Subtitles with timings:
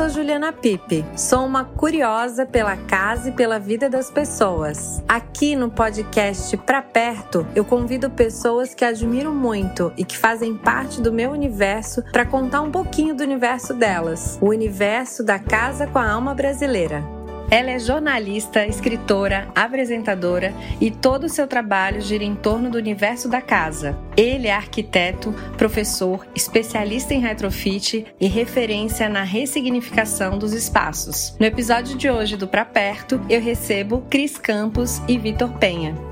[0.00, 1.04] sou Juliana Pipe.
[1.14, 5.04] Sou uma curiosa pela casa e pela vida das pessoas.
[5.06, 11.02] Aqui no podcast Pra Perto, eu convido pessoas que admiro muito e que fazem parte
[11.02, 15.98] do meu universo para contar um pouquinho do universo delas, o universo da casa com
[15.98, 17.19] a alma brasileira.
[17.50, 23.28] Ela é jornalista, escritora, apresentadora e todo o seu trabalho gira em torno do universo
[23.28, 23.98] da casa.
[24.16, 31.34] Ele é arquiteto, professor, especialista em retrofit e referência na ressignificação dos espaços.
[31.40, 36.09] No episódio de hoje do Pra Perto, eu recebo Cris Campos e Vitor Penha.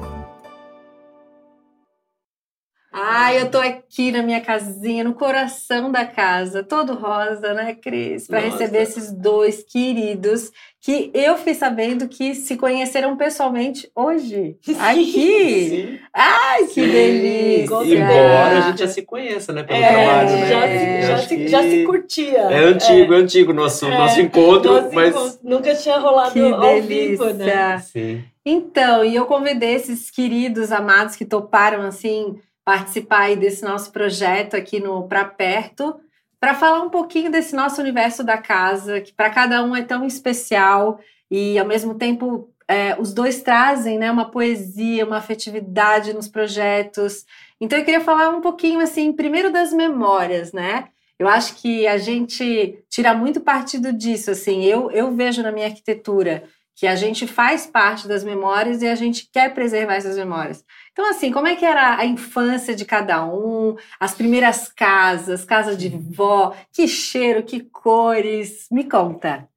[3.01, 8.27] Ai, eu tô aqui na minha casinha, no coração da casa, todo rosa, né, Cris?
[8.27, 14.57] Para receber esses dois queridos que eu fiquei sabendo que se conheceram pessoalmente hoje.
[14.80, 15.69] Aqui!
[15.69, 15.98] Sim.
[16.12, 16.91] Ai, que Sim.
[16.91, 17.98] delícia!
[17.98, 19.62] Embora a gente já se conheça, né?
[19.62, 20.49] Pelo é, trabalho, né?
[20.49, 22.38] Já, é, já, se, já se curtia.
[22.38, 25.15] É antigo, é, é antigo nosso, é, nosso encontro, nosso mas.
[25.15, 25.38] Encontro.
[25.45, 26.88] Nunca tinha rolado que ao delícia.
[26.88, 27.79] vivo, né?
[27.79, 28.24] Sim.
[28.45, 34.79] Então, e eu convidei esses queridos amados que toparam assim participar desse nosso projeto aqui
[34.79, 35.99] no Pra Perto
[36.38, 40.05] para falar um pouquinho desse nosso universo da casa, que para cada um é tão
[40.05, 46.29] especial e ao mesmo tempo é, os dois trazem né, uma poesia, uma afetividade nos
[46.29, 47.24] projetos.
[47.59, 50.89] Então eu queria falar um pouquinho assim, primeiro das memórias, né?
[51.19, 54.63] Eu acho que a gente tira muito partido disso, assim.
[54.63, 56.45] Eu, eu vejo na minha arquitetura
[56.77, 60.63] que a gente faz parte das memórias e a gente quer preservar essas memórias.
[60.99, 65.77] Então, assim, como é que era a infância de cada um, as primeiras casas, casa
[65.77, 68.66] de vó, que cheiro, que cores?
[68.69, 69.49] Me conta.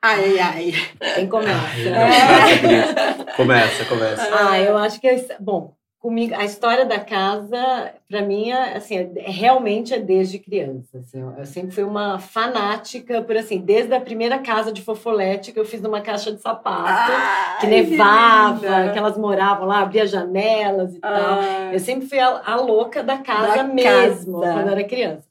[0.00, 0.72] Ai, ai.
[1.16, 1.88] Quem começa?
[1.88, 3.34] É.
[3.36, 4.28] Começa, começa.
[4.32, 5.08] Ah, eu acho que,
[5.40, 10.38] bom, comigo a história da casa para mim é, assim é, é, realmente é desde
[10.38, 15.52] criança assim, eu sempre fui uma fanática por assim desde a primeira casa de fofolete
[15.52, 17.12] que eu fiz numa caixa de sapato
[17.60, 21.42] que nevava que, que, elas moravam lá abria janelas e tal.
[21.72, 24.54] Eu sempre fui a, a louca da casa da mesmo casa.
[24.54, 25.28] quando eu era criança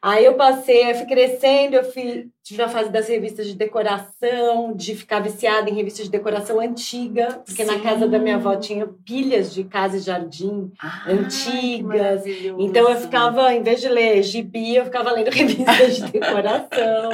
[0.00, 4.74] Aí eu passei, eu fui crescendo, eu fui, tive a fase das revistas de decoração,
[4.74, 7.72] de ficar viciada em revistas de decoração antiga, porque Sim.
[7.72, 12.24] na casa da minha avó tinha pilhas de casa e jardim ah, antigas.
[12.58, 17.10] Então eu ficava, em vez de ler gibi, eu ficava lendo revistas de decoração.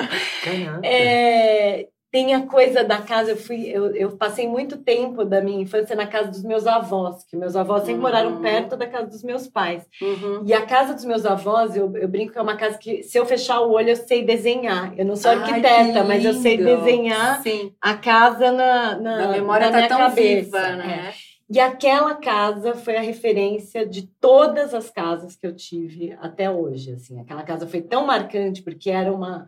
[0.82, 5.62] É, tem a coisa da casa, eu fui, eu, eu, passei muito tempo da minha
[5.62, 8.02] infância na casa dos meus avós, que meus avós sempre uhum.
[8.02, 9.88] moraram perto da casa dos meus pais.
[10.00, 10.42] Uhum.
[10.44, 13.18] E a casa dos meus avós, eu, eu brinco que é uma casa que, se
[13.18, 14.92] eu fechar o olho, eu sei desenhar.
[14.98, 17.72] Eu não sou arquiteta, mas eu sei desenhar Sim.
[17.80, 20.44] a casa na, na, na memória na tá tão cabeça.
[20.44, 21.08] Viva, né?
[21.08, 21.32] É.
[21.48, 26.92] E aquela casa foi a referência de todas as casas que eu tive até hoje.
[26.92, 29.46] Assim, aquela casa foi tão marcante porque era uma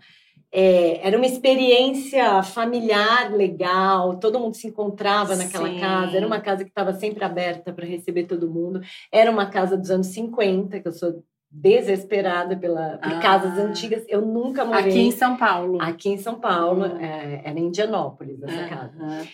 [0.56, 5.81] é, era uma experiência familiar legal, todo mundo se encontrava naquela Sim.
[5.81, 9.76] casa, era uma casa que estava sempre aberta para receber todo mundo, era uma casa
[9.76, 13.19] dos anos 50, que eu sou desesperada pela, por ah.
[13.19, 14.91] casas antigas, eu nunca morei...
[14.91, 15.82] Aqui em São Paulo.
[15.82, 17.00] Aqui em São Paulo, hum.
[17.00, 19.26] é, era em Indianópolis essa casa.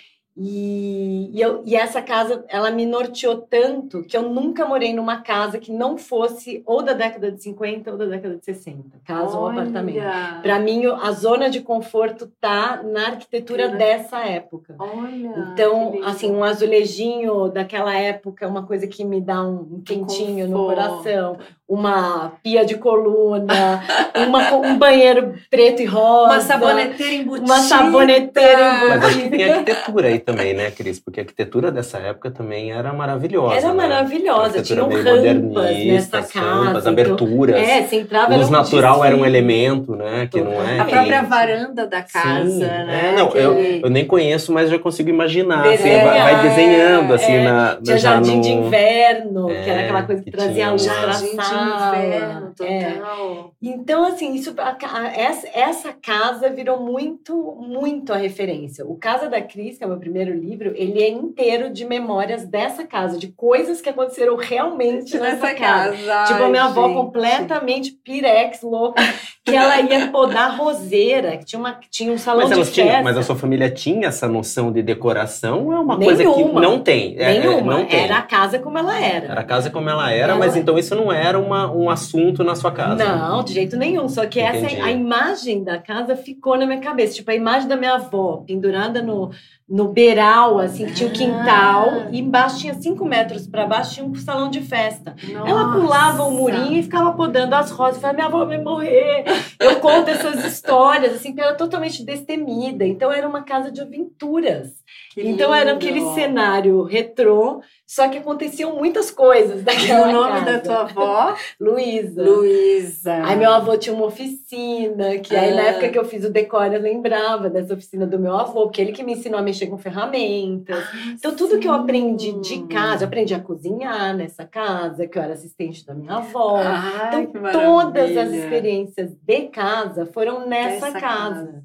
[0.42, 5.18] E, e, eu, e, essa casa, ela me norteou tanto que eu nunca morei numa
[5.18, 9.36] casa que não fosse ou da década de 50 ou da década de 60, casa
[9.36, 9.38] Olha.
[9.38, 10.00] ou apartamento.
[10.40, 14.76] Para mim, a zona de conforto tá na arquitetura dessa época.
[14.78, 20.48] Olha, então, assim, um azulejinho daquela época é uma coisa que me dá um quentinho
[20.48, 21.36] no coração
[21.70, 23.80] uma pia de coluna,
[24.26, 26.32] uma, um banheiro preto e rosa.
[26.32, 27.46] Uma saboneteira embutida.
[27.46, 28.96] Uma saboneteira embutida.
[28.96, 30.98] Mas acho que tem arquitetura aí também, né, Cris?
[31.00, 33.56] Porque a arquitetura dessa época também era maravilhosa.
[33.56, 33.74] Era né?
[33.74, 34.62] maravilhosa.
[34.62, 36.41] Tinha rampas nessa casa.
[36.41, 37.56] Rampas, aberturas.
[37.56, 38.36] É, você entrava...
[38.36, 40.28] Luz natural era um elemento, né?
[40.30, 40.80] Que não é...
[40.80, 43.12] A própria varanda da casa, Sim, né?
[43.12, 43.38] É, não, que...
[43.38, 45.66] eu, eu nem conheço, mas já consigo imaginar.
[45.66, 47.76] Assim, vai, vai, desenhando, assim, é, na...
[47.82, 48.42] Tinha jardim no...
[48.42, 52.84] de inverno, que era aquela coisa que, que trazia a luz pra sala inverno, é.
[52.84, 53.54] total.
[53.62, 53.69] É.
[53.69, 58.84] Então, assim, isso, a, a, essa, essa casa virou muito, muito a referência.
[58.87, 62.46] O Casa da Cris, que é o meu primeiro livro, ele é inteiro de memórias
[62.46, 65.96] dessa casa, de coisas que aconteceram realmente nessa, nessa casa.
[66.04, 66.32] casa.
[66.32, 66.78] Tipo, a minha gente.
[66.78, 69.02] avó completamente pirex, louca,
[69.44, 72.82] que ela ia podar roseira, que tinha, uma, tinha um salão mas de festa.
[72.82, 76.04] Tinha, mas a sua família tinha essa noção de decoração ou é uma Nenhuma.
[76.04, 77.16] coisa que não tem?
[77.18, 77.78] É, é Nenhuma.
[77.78, 78.04] não tem.
[78.04, 79.26] Era a casa como ela era.
[79.26, 80.38] Era a casa como ela era, ela...
[80.38, 83.04] mas então isso não era uma, um assunto na sua casa.
[83.04, 84.08] Não, de jeito nenhum.
[84.08, 84.76] Só que Entendi.
[84.76, 87.14] essa a imagem da casa ficou na minha cabeça.
[87.14, 89.30] Tipo, a imagem da minha avó pendurada no,
[89.70, 92.08] no, beiral, assim, que tinha um quintal, ah.
[92.11, 95.14] e embaixo tinha cinco metros para baixo, tinha um salão de festa.
[95.32, 95.49] Nossa.
[95.49, 98.00] Ela pulava o murinho e ficava podando as rosas.
[98.00, 99.25] Falava, minha avó vai morrer.
[99.61, 102.84] Eu conto essas histórias, assim, que era totalmente destemida.
[102.84, 104.80] Então era uma casa de aventuras.
[105.12, 105.60] Que então lindo.
[105.60, 110.52] era aquele cenário retrô, só que aconteciam muitas coisas daquela o nome casa.
[110.52, 111.36] da tua avó?
[111.58, 112.22] Luísa.
[112.22, 113.14] Luísa.
[113.24, 115.66] Aí meu avô tinha uma oficina, que aí na ah.
[115.66, 118.92] época que eu fiz o decor eu lembrava dessa oficina do meu avô, porque ele
[118.92, 120.78] que me ensinou a mexer com ferramentas.
[120.78, 121.58] Ah, então tudo sim.
[121.60, 125.84] que eu aprendi de casa, eu aprendi a cozinhar nessa casa, que eu era assistente
[125.84, 126.58] da minha avó.
[126.58, 131.00] Ah, então todas as experiências de casa foram nessa casa.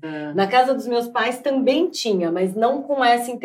[0.02, 0.34] casa.
[0.34, 3.45] Na casa dos meus pais também tinha, mas não com essa intensidade.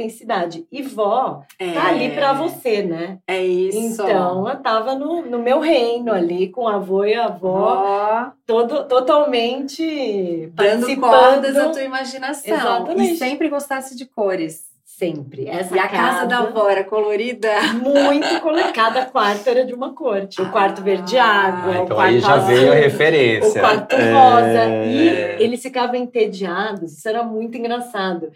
[0.71, 1.73] E vó é.
[1.73, 3.19] tá ali para você, né?
[3.27, 3.79] É isso.
[3.79, 8.85] Então, eu tava no, no meu reino ali, com a avô e a avó, todo,
[8.85, 12.55] totalmente Dando cordas à tua imaginação.
[12.55, 13.13] Exatamente.
[13.13, 14.71] E sempre gostasse de cores.
[15.01, 15.49] Sempre.
[15.49, 17.49] Essa e a casa, casa da avó era colorida?
[17.73, 18.71] Muito colorida.
[18.75, 20.27] Cada quarto era de uma cor.
[20.27, 23.49] Tinha o quarto verde água, ah, então o quarto aí já azul, veio a referência.
[23.49, 24.13] O quarto é...
[24.13, 24.67] rosa.
[24.85, 26.99] E eles ficavam entediados.
[26.99, 28.31] Isso era muito engraçado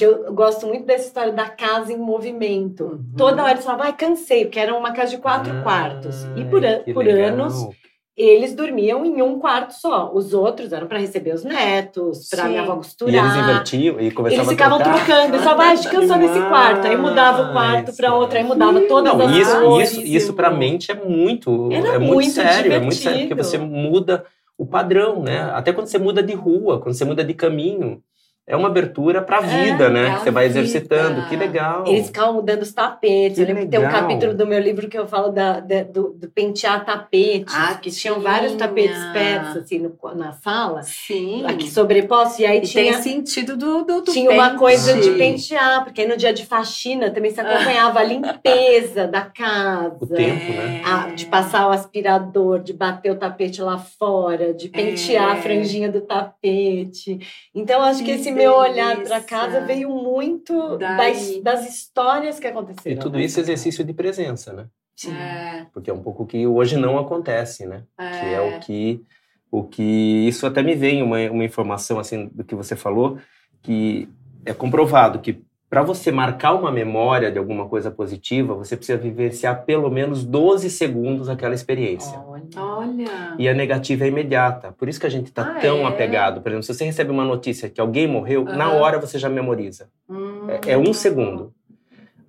[0.00, 2.84] que eu gosto muito dessa história da casa em movimento.
[2.84, 3.12] Uhum.
[3.18, 6.24] Toda hora eles falavam, ah, cansei, porque era uma casa de quatro ah, quartos.
[6.36, 7.68] E por, an por anos
[8.16, 10.10] eles dormiam em um quarto só.
[10.14, 13.14] Os outros eram para receber os netos, para minha avó costurar.
[13.14, 15.34] E eles invertiam e começavam Eles ficavam a trocando.
[15.34, 16.86] Eles falavam, ah, acho que eu sou nesse quarto.
[16.86, 19.92] Aí mudava o quarto para outro, aí mudava todas Não, as isso, cores.
[19.92, 22.62] Isso, isso para a mente é muito, Era é muito, muito sério.
[22.62, 22.74] Divertido.
[22.74, 24.24] É muito sério, porque você muda
[24.56, 25.50] o padrão, né?
[25.52, 28.02] Até quando você muda de rua, quando você muda de caminho
[28.50, 30.14] é uma abertura para a vida, é, né?
[30.16, 31.28] Que você vai exercitando.
[31.28, 31.86] Que legal.
[31.86, 33.36] Eles ficavam mudando os tapetes.
[33.36, 33.82] Que eu lembro legal.
[33.82, 36.84] que tem um capítulo do meu livro que eu falo da, da do, do, pentear
[36.84, 37.54] tapetes.
[37.54, 40.82] Ah, que tinham vários tapetes pets assim no, na sala.
[40.82, 41.44] Sim.
[41.46, 42.40] Aqui sobrepostos.
[42.40, 42.92] E aí e tinha.
[42.94, 46.44] Tem sentido do, do, do Tinha uma coisa de pentear, porque aí no dia de
[46.44, 49.96] faxina também se acompanhava a limpeza da casa.
[50.00, 50.82] O tempo, né?
[50.84, 55.32] A, de passar o aspirador, de bater o tapete lá fora, de pentear é.
[55.34, 57.20] a franjinha do tapete.
[57.54, 62.46] Então, acho que, que esse meu olhar para casa veio muito das, das, histórias que
[62.46, 62.96] aconteceram.
[62.96, 64.66] E tudo isso é exercício de presença, né?
[64.96, 65.16] Sim.
[65.16, 65.66] É.
[65.72, 67.84] Porque é um pouco que hoje não acontece, né?
[67.98, 68.10] É.
[68.10, 69.04] Que é o que
[69.52, 73.18] o que isso até me vem uma, uma informação assim do que você falou
[73.62, 74.08] que
[74.44, 79.64] é comprovado que para você marcar uma memória de alguma coisa positiva, você precisa vivenciar
[79.64, 82.18] pelo menos 12 segundos aquela experiência.
[82.56, 83.36] Olha.
[83.38, 84.72] E a negativa é imediata.
[84.72, 85.84] Por isso que a gente está ah, tão é?
[85.86, 86.40] apegado.
[86.40, 88.56] Por exemplo, se você recebe uma notícia que alguém morreu, uhum.
[88.56, 89.88] na hora você já memoriza.
[90.08, 90.48] Hum.
[90.48, 91.54] É, é um segundo.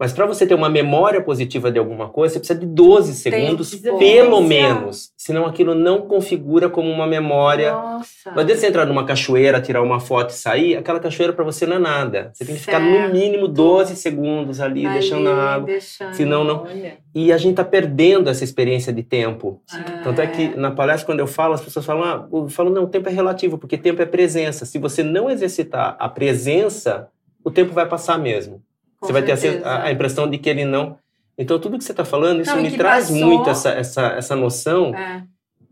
[0.01, 3.75] Mas para você ter uma memória positiva de alguma coisa, você precisa de 12 segundos,
[3.75, 5.11] pelo menos.
[5.15, 7.71] Senão aquilo não configura como uma memória.
[7.71, 8.31] Nossa.
[8.31, 11.67] Não adianta você entrar numa cachoeira, tirar uma foto e sair, aquela cachoeira para você
[11.67, 12.31] não é nada.
[12.33, 12.81] Você tem que certo.
[12.83, 15.67] ficar no mínimo 12 segundos ali, ali deixando a água.
[15.67, 16.15] Deixando.
[16.15, 16.63] Senão não.
[16.63, 16.97] Olha.
[17.13, 19.61] E a gente tá perdendo essa experiência de tempo.
[19.71, 20.01] Ah.
[20.03, 22.85] Tanto é que na palestra, quando eu falo, as pessoas falam, ah, eu falo, não,
[22.85, 24.65] o tempo é relativo, porque tempo é presença.
[24.65, 27.07] Se você não exercitar a presença,
[27.43, 28.63] o tempo vai passar mesmo.
[29.01, 30.95] Com você vai ter a, a, impressão de que ele não.
[31.35, 33.25] Então, tudo que você está falando, isso não, me traz passou...
[33.25, 35.23] muito essa, essa, essa noção é.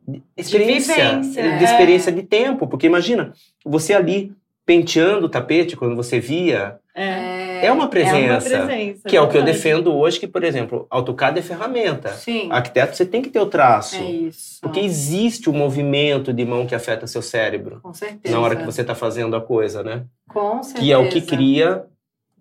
[0.07, 2.13] de experiência, de, vivência, de, experiência é.
[2.13, 2.67] de tempo.
[2.67, 3.31] Porque imagina,
[3.63, 4.33] você ali
[4.65, 6.79] penteando o tapete quando você via.
[6.95, 8.53] É, é uma presença.
[8.53, 11.41] É uma presença que é, o que eu defendo hoje, que, por exemplo, AutoCAD é
[11.43, 12.09] ferramenta.
[12.09, 12.49] Sim.
[12.51, 13.95] Arquiteto, você tem que ter o traço.
[13.95, 14.59] É isso.
[14.61, 17.79] Porque existe o um movimento de mão que afeta seu cérebro.
[17.81, 18.35] Com certeza.
[18.35, 20.03] Na hora que você está fazendo a coisa, né?
[20.27, 20.83] Com certeza.
[20.83, 21.85] Que é o que cria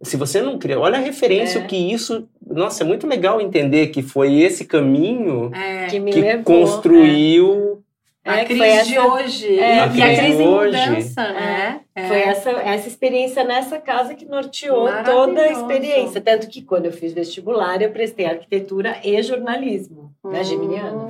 [0.02, 1.64] se você não cria, olha a referência, é.
[1.64, 2.28] que isso.
[2.46, 5.86] Nossa, é muito legal entender que foi esse caminho é.
[5.86, 7.82] que, que levou, construiu.
[8.24, 8.30] É.
[8.30, 9.58] A crise essa, de hoje.
[9.58, 11.80] É, a e a crise de mudança, né?
[11.94, 12.08] É.
[12.08, 16.20] Foi essa, essa experiência nessa casa que norteou toda a experiência.
[16.20, 20.38] Tanto que quando eu fiz vestibular, eu prestei arquitetura e jornalismo, né, uhum.
[20.38, 21.08] né, Geminiano?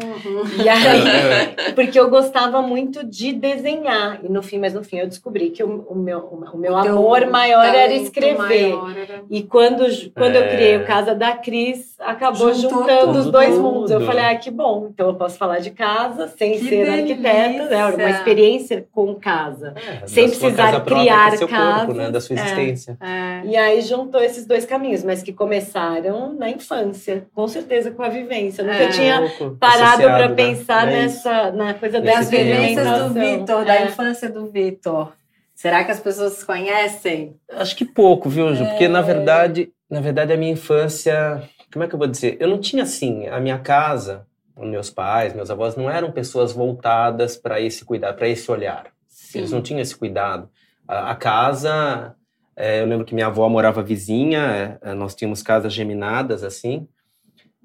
[0.63, 4.21] E aí, porque eu gostava muito de desenhar.
[4.23, 6.77] E no fim, mas no fim, eu descobri que o, o meu, o meu o
[6.77, 8.37] amor maior era escrever.
[8.37, 9.23] Maior era...
[9.31, 9.85] E quando,
[10.15, 10.39] quando é.
[10.39, 13.63] eu criei o Casa da Cris, acabou Juntou juntando tudo, os dois tudo.
[13.63, 13.91] mundos.
[13.91, 14.89] Eu falei, ah, que bom.
[14.93, 16.95] Então eu posso falar de casa sem que ser delícia.
[16.95, 17.87] arquiteta, né?
[17.87, 19.75] Uma experiência com casa.
[19.77, 22.97] É, sem precisar criar seu casas, corpo, né, da sua existência.
[23.01, 23.43] É, é.
[23.45, 28.09] E aí juntou esses dois caminhos, mas que começaram na infância, com certeza com a
[28.09, 28.63] vivência.
[28.63, 28.89] Eu nunca é.
[29.09, 30.35] Tinha parado para né?
[30.35, 31.03] pensar né?
[31.03, 33.87] nessa na coisa das vivências do Vitor, da é.
[33.87, 35.13] infância do Vitor.
[35.55, 37.37] Será que as pessoas conhecem?
[37.51, 38.65] Acho que pouco, viu, Ju?
[38.65, 39.03] Porque na é.
[39.03, 42.37] verdade, na verdade a minha infância, como é que eu vou dizer?
[42.39, 47.37] Eu não tinha assim, a minha casa, meus pais, meus avós não eram pessoas voltadas
[47.37, 48.87] para esse cuidado, para esse olhar.
[49.09, 49.39] Sim.
[49.39, 50.49] Eles não tinham esse cuidado
[50.89, 52.15] a, casa
[52.57, 56.89] É, eu lembro que minha avó morava vizinha, é, nós tínhamos casas geminadas assim.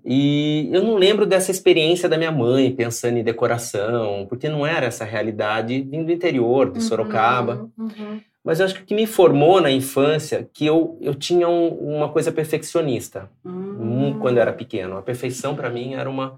[0.06, 4.86] E eu não lembro dessa experiência da minha mãe pensando em decoração, porque não era
[4.86, 7.70] essa realidade vindo do interior, de Sorocaba.
[7.78, 8.20] Uhum, uhum.
[8.44, 11.70] Mas eu acho que o que me formou na infância que eu, eu tinha um,
[11.70, 14.20] uma coisa perfeccionista uhum.
[14.20, 14.98] quando eu era pequeno.
[14.98, 16.38] A perfeição para mim era uma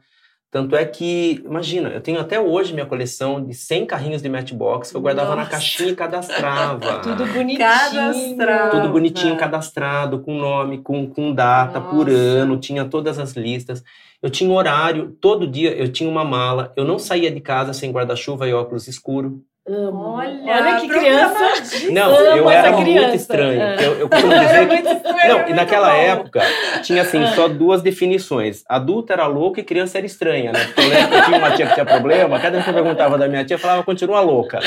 [0.51, 4.89] tanto é que, imagina, eu tenho até hoje minha coleção de 100 carrinhos de Matchbox
[4.89, 5.43] que eu guardava Nossa.
[5.43, 6.99] na caixinha e cadastrava.
[7.03, 7.57] Tudo bonitinho.
[7.57, 8.69] Cadastrava.
[8.69, 11.93] Tudo bonitinho, cadastrado, com nome, com, com data, Nossa.
[11.93, 13.83] por ano, tinha todas as listas.
[14.21, 16.71] Eu tinha horário, todo dia eu tinha uma mala.
[16.75, 19.43] Eu não saía de casa sem guarda-chuva e óculos escuro.
[19.67, 20.13] Amo.
[20.17, 21.89] Olha, Olha que criança.
[21.91, 23.59] Não, eu era muito estranho.
[23.59, 23.75] É.
[23.83, 25.27] Eu, eu costumo dizer que.
[25.27, 25.95] Não, e naquela bom.
[25.95, 26.41] época
[26.83, 27.27] tinha assim é.
[27.31, 28.63] só duas definições.
[28.69, 30.65] Adulta era louca e criança era estranha, né?
[30.65, 32.73] Porque eu lembro que eu tinha uma tia que tinha problema, cada vez que eu
[32.75, 34.59] perguntava da minha tia, falava, continua louca.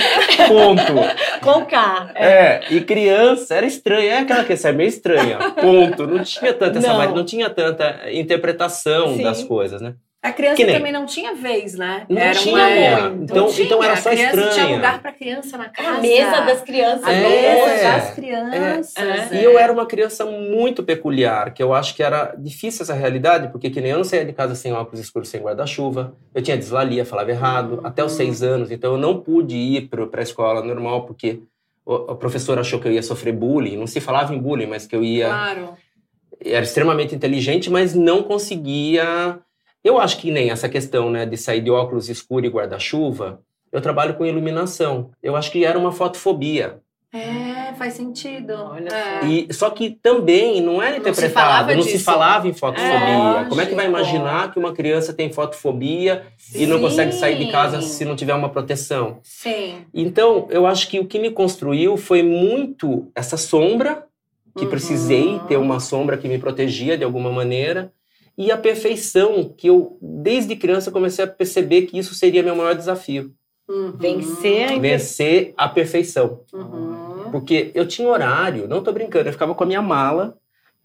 [0.49, 0.95] Ponto.
[1.43, 2.11] Com K.
[2.17, 2.27] É.
[2.27, 4.15] é, e criança era estranha.
[4.15, 5.39] É aquela que é meio estranha.
[5.61, 6.09] Ponto.
[6.09, 7.15] Não tinha tanta essa não.
[7.15, 9.23] não tinha tanta interpretação Sim.
[9.23, 9.95] das coisas, né?
[10.21, 12.05] A criança também não tinha vez, né?
[12.09, 12.53] Não era tinha.
[12.53, 13.23] Uma...
[13.23, 13.67] Então, tinha.
[13.67, 14.51] então era só estranha.
[14.51, 15.99] Tinha lugar para criança na casa.
[15.99, 17.05] A mesa das crianças.
[17.05, 18.97] A é, mesa das crianças.
[18.97, 19.37] É.
[19.37, 19.41] É.
[19.41, 23.49] E eu era uma criança muito peculiar, que eu acho que era difícil essa realidade,
[23.53, 26.17] porque que nem eu não saía de casa sem óculos escuros, sem guarda-chuva.
[26.35, 27.87] Eu tinha dislalia, falava errado, uhum.
[27.87, 28.73] até os seis anos.
[28.73, 31.43] Então eu não pude ir para a escola normal, porque
[31.87, 33.77] o, professor achou que eu ia sofrer bullying.
[33.77, 35.29] Não se falava em bullying, mas que eu ia...
[35.29, 35.77] Claro.
[36.45, 39.41] Era extremamente inteligente, mas não conseguia
[39.83, 43.81] eu acho que nem essa questão né, de sair de óculos escuros e guarda-chuva, eu
[43.81, 45.11] trabalho com iluminação.
[45.23, 46.81] Eu acho que era uma fotofobia.
[47.13, 48.53] É, faz sentido.
[48.53, 49.27] Olha é.
[49.27, 53.41] E, só que também não era interpretado, não, se, não se falava em fotofobia.
[53.41, 56.63] É, Como é que vai imaginar que uma criança tem fotofobia Sim.
[56.63, 59.21] e não consegue sair de casa se não tiver uma proteção?
[59.23, 59.87] Sim.
[59.95, 64.05] Então, eu acho que o que me construiu foi muito essa sombra,
[64.57, 64.71] que uhum.
[64.71, 67.93] precisei ter uma sombra que me protegia de alguma maneira
[68.39, 72.77] e a perfeição, que eu, desde criança, comecei a perceber que isso seria meu maior
[72.77, 73.35] desafio.
[73.69, 73.93] Uhum.
[73.99, 76.43] Vencer a Vencer a perfeição.
[76.55, 77.33] Uhum.
[77.33, 80.39] Porque eu tinha horário, não tô brincando, eu ficava com a minha mala,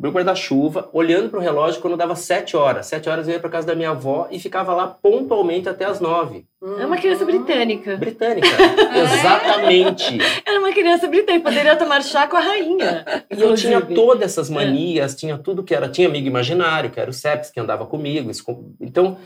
[0.03, 2.87] meu guarda-chuva, olhando para o relógio quando dava sete horas.
[2.87, 6.01] Sete horas eu ia para casa da minha avó e ficava lá pontualmente até as
[6.01, 6.45] nove.
[6.77, 7.95] É uma criança britânica.
[7.95, 8.45] Britânica,
[9.01, 10.17] exatamente.
[10.45, 13.05] Era uma criança britânica, poderia tomar chá com a rainha.
[13.33, 14.53] E eu tinha todas essas é.
[14.53, 15.15] manias, é.
[15.15, 15.87] tinha tudo que era.
[15.87, 18.29] Tinha amigo imaginário, que era o Seps, que andava comigo.
[18.81, 19.17] Então,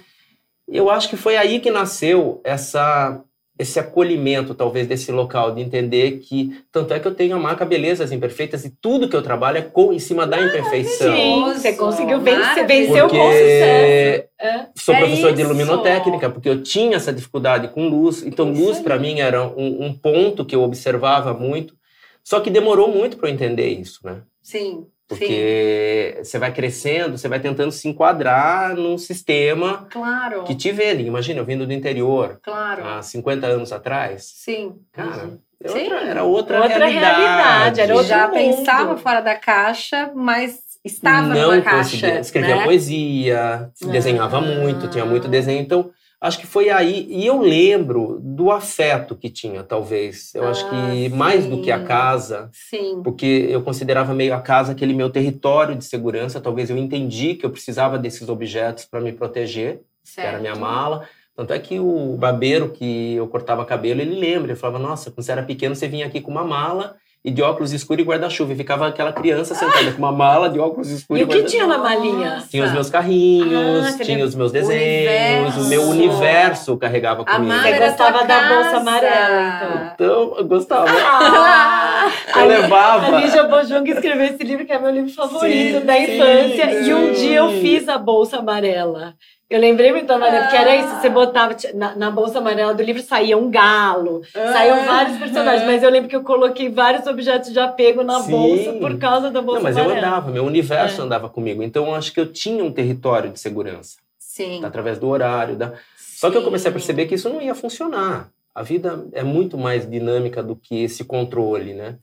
[0.68, 3.20] eu acho que foi aí que nasceu essa
[3.60, 7.66] esse acolhimento, talvez, desse local, de entender que, tanto é que eu tenho a marca
[7.66, 11.16] Belezas Imperfeitas e tudo que eu trabalho é com, em cima da imperfeição.
[11.16, 14.28] Sim, você conseguiu vencer, venceu com sucesso.
[14.40, 14.68] É.
[14.76, 15.36] Sou é professor isso.
[15.36, 19.48] de luminotécnica, porque eu tinha essa dificuldade com luz, então isso luz para mim era
[19.48, 21.76] um, um ponto que eu observava muito,
[22.24, 24.22] só que demorou muito para eu entender isso, né?
[24.44, 24.86] Sim.
[25.08, 26.24] Porque Sim.
[26.24, 30.44] você vai crescendo, você vai tentando se enquadrar num sistema claro.
[30.44, 31.06] que te vê ali.
[31.06, 32.86] Imagina, eu vindo do interior claro.
[32.86, 34.24] há 50 anos atrás.
[34.36, 34.76] Sim.
[34.92, 37.22] Cara, Era, outra, era outra, outra realidade.
[37.22, 37.82] realidade.
[37.82, 38.34] Era outro Já mundo.
[38.34, 42.20] pensava fora da caixa, mas estava Não numa caixa.
[42.20, 42.64] Escrevia né?
[42.66, 44.42] poesia, desenhava ah.
[44.42, 45.62] muito, tinha muito desenho.
[45.62, 47.06] Então, Acho que foi aí.
[47.10, 50.34] E eu lembro do afeto que tinha, talvez.
[50.34, 51.10] Eu ah, acho que sim.
[51.10, 52.50] mais do que a casa.
[52.52, 53.02] Sim.
[53.04, 56.42] Porque eu considerava meio a casa aquele meu território de segurança.
[56.42, 60.16] Talvez eu entendi que eu precisava desses objetos para me proteger, certo.
[60.16, 61.08] que era a minha mala.
[61.36, 64.52] Tanto é que o barbeiro que eu cortava cabelo, ele lembra.
[64.52, 66.96] Ele falava: Nossa, quando você era pequeno, você vinha aqui com uma mala
[67.28, 68.54] e de óculos escuros e guarda-chuva.
[68.54, 71.44] E ficava aquela criança sentada com uma mala de óculos escuros e, e o que
[71.44, 72.42] tinha na malinha?
[72.50, 77.54] Tinha os meus carrinhos, ah, tinha os meus desenhos, o, o meu universo carregava comigo.
[77.54, 79.92] Você gostava da bolsa amarela, então.
[79.94, 80.88] Então, eu gostava.
[80.90, 83.18] Ah, eu levava.
[83.18, 86.84] A Lígia Bojung escreveu esse livro, que é meu livro favorito sim, da infância.
[86.84, 86.90] Sim.
[86.90, 89.16] E um dia eu fiz a bolsa amarela.
[89.50, 92.84] Eu lembrei muito da Maria, porque era isso, você botava na, na, bolsa amarela do
[92.84, 97.08] livro saía um galo, ah, saíam vários personagens, mas eu lembro que eu coloquei vários
[97.08, 98.32] objetos de apego na Sim.
[98.32, 100.00] bolsa por causa da bolsa Não, mas amarela.
[100.00, 101.06] eu andava, meu universo é.
[101.06, 103.98] andava comigo, então eu acho que eu tinha um território de segurança.
[104.20, 104.66] Sim.
[104.66, 105.74] Através do horário, da...
[105.96, 108.30] Só que eu comecei a perceber que isso não ia funcionar.
[108.54, 112.00] A vida é muito mais dinâmica do que esse controle, né?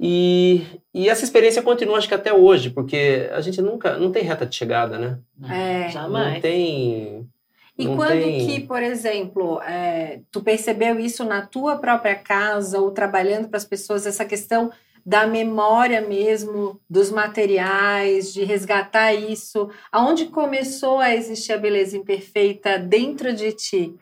[0.00, 0.64] E,
[0.94, 4.46] e essa experiência continua, acho que até hoje, porque a gente nunca, não tem reta
[4.46, 5.18] de chegada, né?
[5.50, 6.34] É, jamais.
[6.34, 7.28] Não tem...
[7.76, 8.46] E não quando tem...
[8.46, 13.64] que, por exemplo, é, tu percebeu isso na tua própria casa ou trabalhando para as
[13.64, 14.70] pessoas, essa questão
[15.06, 19.70] da memória mesmo, dos materiais, de resgatar isso?
[19.92, 23.94] Aonde começou a existir a beleza imperfeita dentro de ti?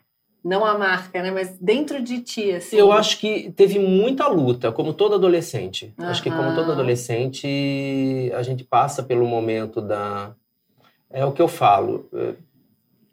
[0.47, 1.29] Não a marca, né?
[1.29, 2.77] Mas dentro de ti, assim.
[2.77, 5.93] Eu acho que teve muita luta, como todo adolescente.
[5.99, 6.05] Uhum.
[6.05, 10.33] Acho que como todo adolescente, a gente passa pelo momento da...
[11.09, 12.09] É o que eu falo.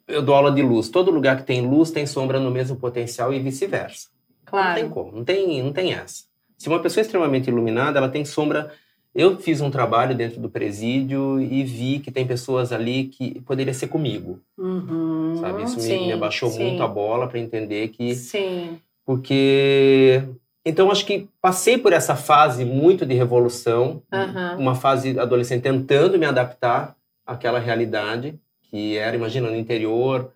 [0.07, 0.87] Eu dou aula de luz.
[0.87, 4.07] Todo lugar que tem luz tem sombra no mesmo potencial e vice-versa.
[4.45, 4.67] Claro.
[4.69, 6.23] Não tem como, não tem, não tem essa.
[6.57, 8.71] Se uma pessoa é extremamente iluminada, ela tem sombra
[9.15, 13.73] eu fiz um trabalho dentro do presídio e vi que tem pessoas ali que poderia
[13.73, 14.41] ser comigo.
[14.57, 15.63] Uhum, sabe?
[15.63, 16.61] Isso sim, me, me, abaixou sim.
[16.61, 18.13] muito a bola para entender que.
[18.13, 18.77] Sim.
[19.05, 20.21] Porque.
[20.65, 24.59] Então, acho que passei por essa fase muito de revolução, uhum.
[24.59, 26.95] uma fase adolescente tentando me adaptar
[27.25, 30.31] àquela realidade, que era, imagina, no interior,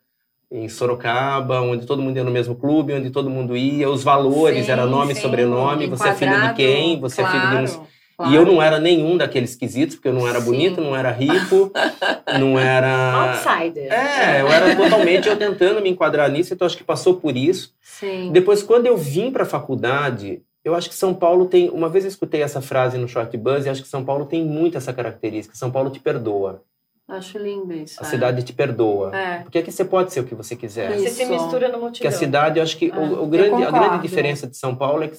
[0.51, 4.67] em Sorocaba, onde todo mundo ia no mesmo clube, onde todo mundo ia, os valores,
[4.67, 7.37] sim, era nome e sobrenome, você é filho de quem, você claro.
[7.37, 8.33] é filho de um Claro.
[8.33, 10.45] E eu não era nenhum daqueles quesitos, porque eu não era Sim.
[10.45, 11.71] bonito, não era rico,
[12.37, 13.31] não era.
[13.31, 13.89] Outsider.
[13.89, 17.73] É, eu era totalmente eu tentando me enquadrar nisso, então acho que passou por isso.
[17.79, 18.29] Sim.
[18.33, 21.69] Depois, quando eu vim para a faculdade, eu acho que São Paulo tem.
[21.69, 24.43] Uma vez eu escutei essa frase no Short Buzz e acho que São Paulo tem
[24.43, 25.55] muito essa característica.
[25.55, 26.61] São Paulo te perdoa.
[27.09, 27.99] Acho lindo isso.
[28.03, 28.09] A é.
[28.09, 29.15] cidade te perdoa.
[29.17, 29.39] É.
[29.39, 30.91] Porque aqui você pode ser o que você quiser.
[30.95, 31.05] Isso.
[31.05, 31.91] Você se mistura no multidão.
[31.91, 32.95] Porque a cidade, eu acho que é.
[32.95, 35.17] o, o grande, a grande diferença de São Paulo é que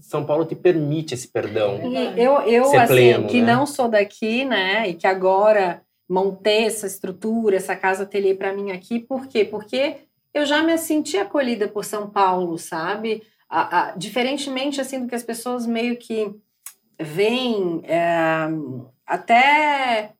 [0.00, 1.78] São Paulo te permite esse perdão.
[1.84, 3.54] E eu, eu assim, pleno, que né?
[3.54, 8.72] não sou daqui, né, e que agora montei essa estrutura, essa casa ateliê para mim
[8.72, 9.44] aqui, por quê?
[9.44, 9.98] Porque
[10.34, 13.22] eu já me senti acolhida por São Paulo, sabe?
[13.48, 16.34] A, a, diferentemente, assim, do que as pessoas meio que
[16.98, 18.48] veem é,
[19.06, 20.12] até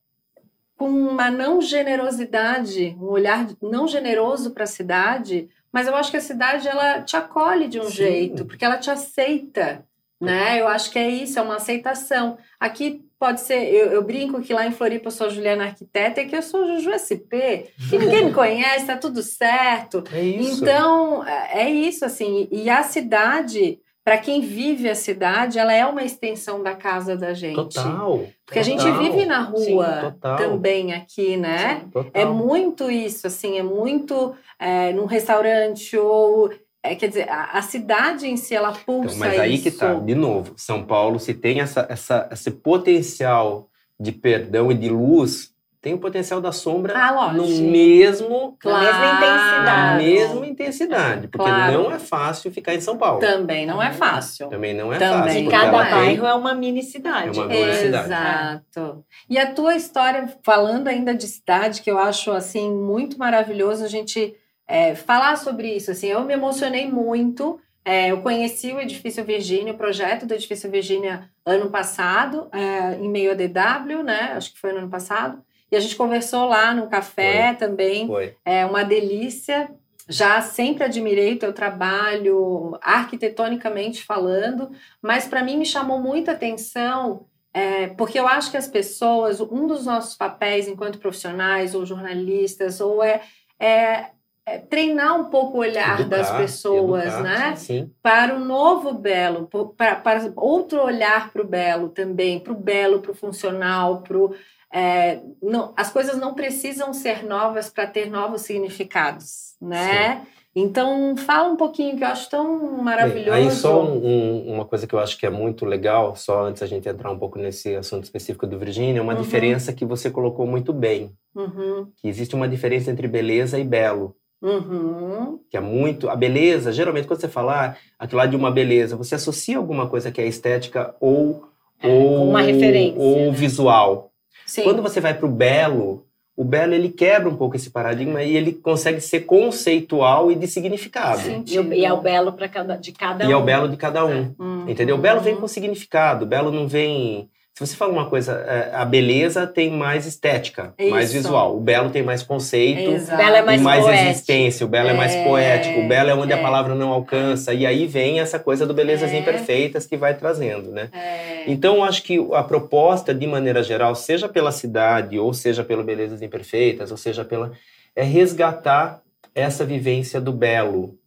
[0.81, 6.17] com uma não generosidade, um olhar não generoso para a cidade, mas eu acho que
[6.17, 7.97] a cidade ela te acolhe de um Sim.
[7.97, 9.85] jeito, porque ela te aceita,
[10.19, 10.59] né?
[10.59, 12.39] Eu acho que é isso, é uma aceitação.
[12.59, 16.27] Aqui pode ser, eu, eu brinco que lá em Floripa eu sou Juliana Arquiteta e
[16.27, 20.03] que eu sou Juju SP, e ninguém me conhece, tá tudo certo.
[20.11, 20.63] É isso.
[20.63, 25.85] Então, é, é isso, assim, e a cidade para quem vive a cidade, ela é
[25.85, 27.55] uma extensão da casa da gente.
[27.55, 28.27] Total.
[28.47, 28.63] Porque total.
[28.63, 31.83] a gente vive na rua Sim, também aqui, né?
[31.93, 36.51] Sim, é muito isso, assim, é muito é, num restaurante ou
[36.83, 39.65] é, quer dizer, a, a, cidade em si ela pulsa então, Mas aí isso.
[39.65, 44.75] que tá, de novo, São Paulo se tem essa, essa, esse potencial de perdão e
[44.75, 48.85] de luz tem o potencial da sombra ah, no mesmo claro.
[48.85, 49.67] na mesma intensidade.
[49.67, 51.73] Na mesma intensidade, porque claro.
[51.73, 53.21] não é fácil ficar em São Paulo.
[53.21, 54.49] Também não é fácil.
[54.49, 55.47] Também não é Também.
[55.47, 55.51] fácil.
[55.51, 57.39] Cada bairro é uma mini cidade.
[57.39, 58.07] É uma mini cidade.
[58.07, 59.05] Exato.
[59.29, 63.89] E a tua história, falando ainda de cidade, que eu acho assim muito maravilhoso a
[63.89, 64.37] gente
[64.69, 65.91] é, falar sobre isso.
[65.91, 67.59] Assim, eu me emocionei muito.
[67.83, 73.09] É, eu conheci o Edifício Virgínia, o projeto do Edifício Virgínia ano passado, é, em
[73.09, 74.35] meio a DW, né?
[74.37, 75.43] Acho que foi no ano passado.
[75.71, 77.57] E a gente conversou lá no café Foi.
[77.57, 78.07] também.
[78.07, 78.37] Foi.
[78.45, 79.71] É uma delícia.
[80.09, 87.27] Já sempre admirei o teu trabalho, arquitetonicamente falando, mas para mim me chamou muita atenção,
[87.55, 92.81] é, porque eu acho que as pessoas, um dos nossos papéis enquanto profissionais ou jornalistas,
[92.81, 93.21] ou é,
[93.61, 94.07] é
[94.51, 97.57] é, treinar um pouco o olhar educar, das pessoas, educar, né?
[97.57, 97.91] Sim.
[98.03, 103.01] Para o novo belo, para, para outro olhar para o belo também, para o belo,
[103.01, 104.35] para o funcional, para o
[104.73, 110.21] é, não, as coisas não precisam ser novas para ter novos significados, né?
[110.21, 110.27] Sim.
[110.55, 113.33] Então, fala um pouquinho que eu acho tão maravilhoso.
[113.33, 116.61] Aí só um, um, uma coisa que eu acho que é muito legal, só antes
[116.61, 119.23] a gente entrar um pouco nesse assunto específico do Virgínia, uma uhum.
[119.23, 121.13] diferença que você colocou muito bem.
[121.35, 121.87] Uhum.
[121.97, 124.17] Que existe uma diferença entre beleza e belo.
[124.43, 125.39] Uhum.
[125.49, 126.09] Que é muito.
[126.09, 130.11] A beleza, geralmente, quando você falar aquilo lá de uma beleza, você associa alguma coisa
[130.11, 131.45] que é estética ou.
[131.81, 133.01] É, ou uma referência.
[133.01, 133.31] Ou né?
[133.31, 134.10] visual.
[134.51, 134.65] Sim.
[134.65, 136.05] Quando você vai para o belo,
[136.37, 140.49] o belo ele quebra um pouco esse paradigma e ele consegue ser conceitual e de
[140.49, 141.21] significado.
[141.47, 143.31] E, é o belo para cada de cada e um.
[143.31, 144.35] é o belo de cada um.
[144.37, 144.69] Uhum.
[144.69, 144.97] Entendeu?
[144.97, 148.75] O belo vem com significado, o belo não vem se você fala uma coisa, é,
[148.75, 150.91] a beleza tem mais estética, Isso.
[150.91, 151.59] mais visual.
[151.59, 153.23] O belo tem mais conceito, Exato.
[153.23, 154.09] belo é mais, mais poético.
[154.09, 154.65] existência.
[154.65, 155.81] O belo é, é mais poético.
[155.81, 156.37] O belo é onde é.
[156.37, 157.53] a palavra não alcança.
[157.53, 159.19] E aí vem essa coisa do belezas é.
[159.19, 160.89] imperfeitas que vai trazendo, né?
[160.91, 161.45] É.
[161.51, 166.23] Então, acho que a proposta, de maneira geral, seja pela cidade, ou seja pelo Belezas
[166.23, 167.53] Imperfeitas, ou seja pela.
[167.95, 169.03] é resgatar
[169.35, 170.99] essa vivência do belo.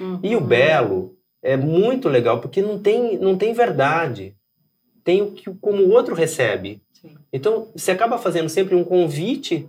[0.00, 0.18] Uhum.
[0.22, 4.34] E o belo é muito legal, porque não tem, não tem verdade
[5.04, 6.80] tem o que como o outro recebe.
[6.92, 7.14] Sim.
[7.32, 9.68] Então, você acaba fazendo sempre um convite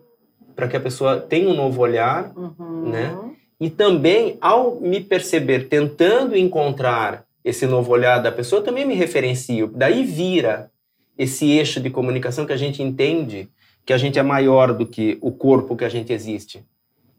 [0.55, 2.89] para que a pessoa tenha um novo olhar, uhum.
[2.89, 3.17] né?
[3.59, 9.71] E também, ao me perceber tentando encontrar esse novo olhar da pessoa, também me referencio.
[9.73, 10.71] Daí vira
[11.17, 13.49] esse eixo de comunicação que a gente entende
[13.85, 16.63] que a gente é maior do que o corpo que a gente existe.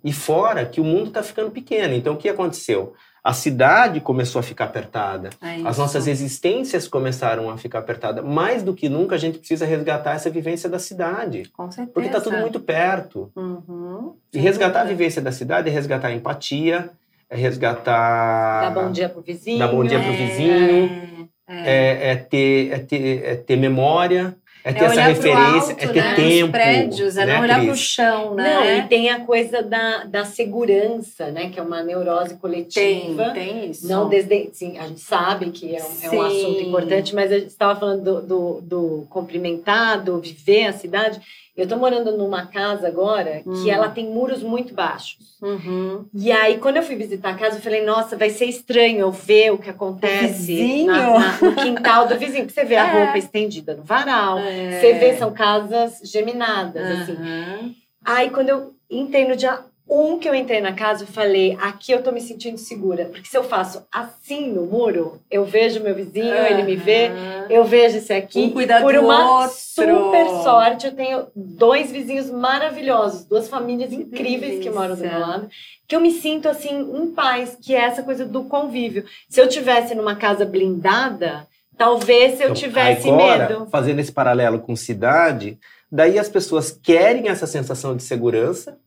[0.05, 1.95] E fora que o mundo está ficando pequeno.
[1.95, 2.93] Então, o que aconteceu?
[3.25, 5.31] A cidade começou a ficar apertada.
[5.41, 8.25] É As nossas existências começaram a ficar apertadas.
[8.25, 11.45] Mais do que nunca, a gente precisa resgatar essa vivência da cidade.
[11.53, 11.93] Com certeza.
[11.95, 13.31] Porque está tudo muito perto.
[13.37, 14.17] Uhum.
[14.33, 16.91] E resgatar a vivência da cidade é resgatar a empatia,
[17.31, 18.63] é resgatar.
[18.63, 19.59] Dar bom dia pro vizinho.
[19.61, 21.29] Dar bom dia pro vizinho.
[21.49, 24.37] É, é, é ter, é, ter, é ter memória.
[24.65, 26.15] É ter é essa referência, alto, é ter né?
[26.15, 26.45] tempo.
[26.45, 28.55] Os prédios, é né, não olhar para o chão, né?
[28.55, 31.51] Não, e tem a coisa da, da segurança, né?
[31.51, 33.31] Que é uma neurose coletiva.
[33.31, 33.89] Tem, tem isso.
[33.89, 37.39] Não desde, sim, a gente sabe que é um, é um assunto importante, mas a
[37.39, 41.21] gente estava falando do, do, do cumprimentar, do viver a cidade.
[41.55, 43.63] Eu tô morando numa casa agora hum.
[43.63, 45.37] que ela tem muros muito baixos.
[45.43, 46.07] Uhum.
[46.15, 49.13] E aí, quando eu fui visitar a casa, eu falei, nossa, vai ser estranho eu
[49.13, 52.47] ver o que acontece na, na, no quintal do vizinho.
[52.47, 52.81] Porque você vê é.
[52.81, 54.81] a roupa estendida no varal, é.
[54.81, 57.03] você vê, são casas geminadas, uhum.
[57.03, 57.77] assim.
[58.03, 61.93] Aí, quando eu entrei no dia um que eu entrei na casa, eu falei, aqui
[61.93, 63.07] eu tô me sentindo segura.
[63.07, 66.47] Porque se eu faço assim no muro, eu vejo meu vizinho, uhum.
[66.47, 67.11] ele me vê,
[67.51, 68.41] eu vejo esse aqui.
[68.45, 69.57] Um cuidado Por uma outro.
[69.57, 74.71] super sorte, eu tenho dois vizinhos maravilhosos, duas famílias que incríveis delícia.
[74.71, 75.49] que moram do meu lado.
[75.87, 79.05] Que eu me sinto assim, em paz, que é essa coisa do convívio.
[79.29, 83.67] Se eu tivesse numa casa blindada, talvez se eu então, tivesse agora, medo.
[83.71, 85.59] Fazendo esse paralelo com cidade,
[85.91, 88.79] daí as pessoas querem essa sensação de segurança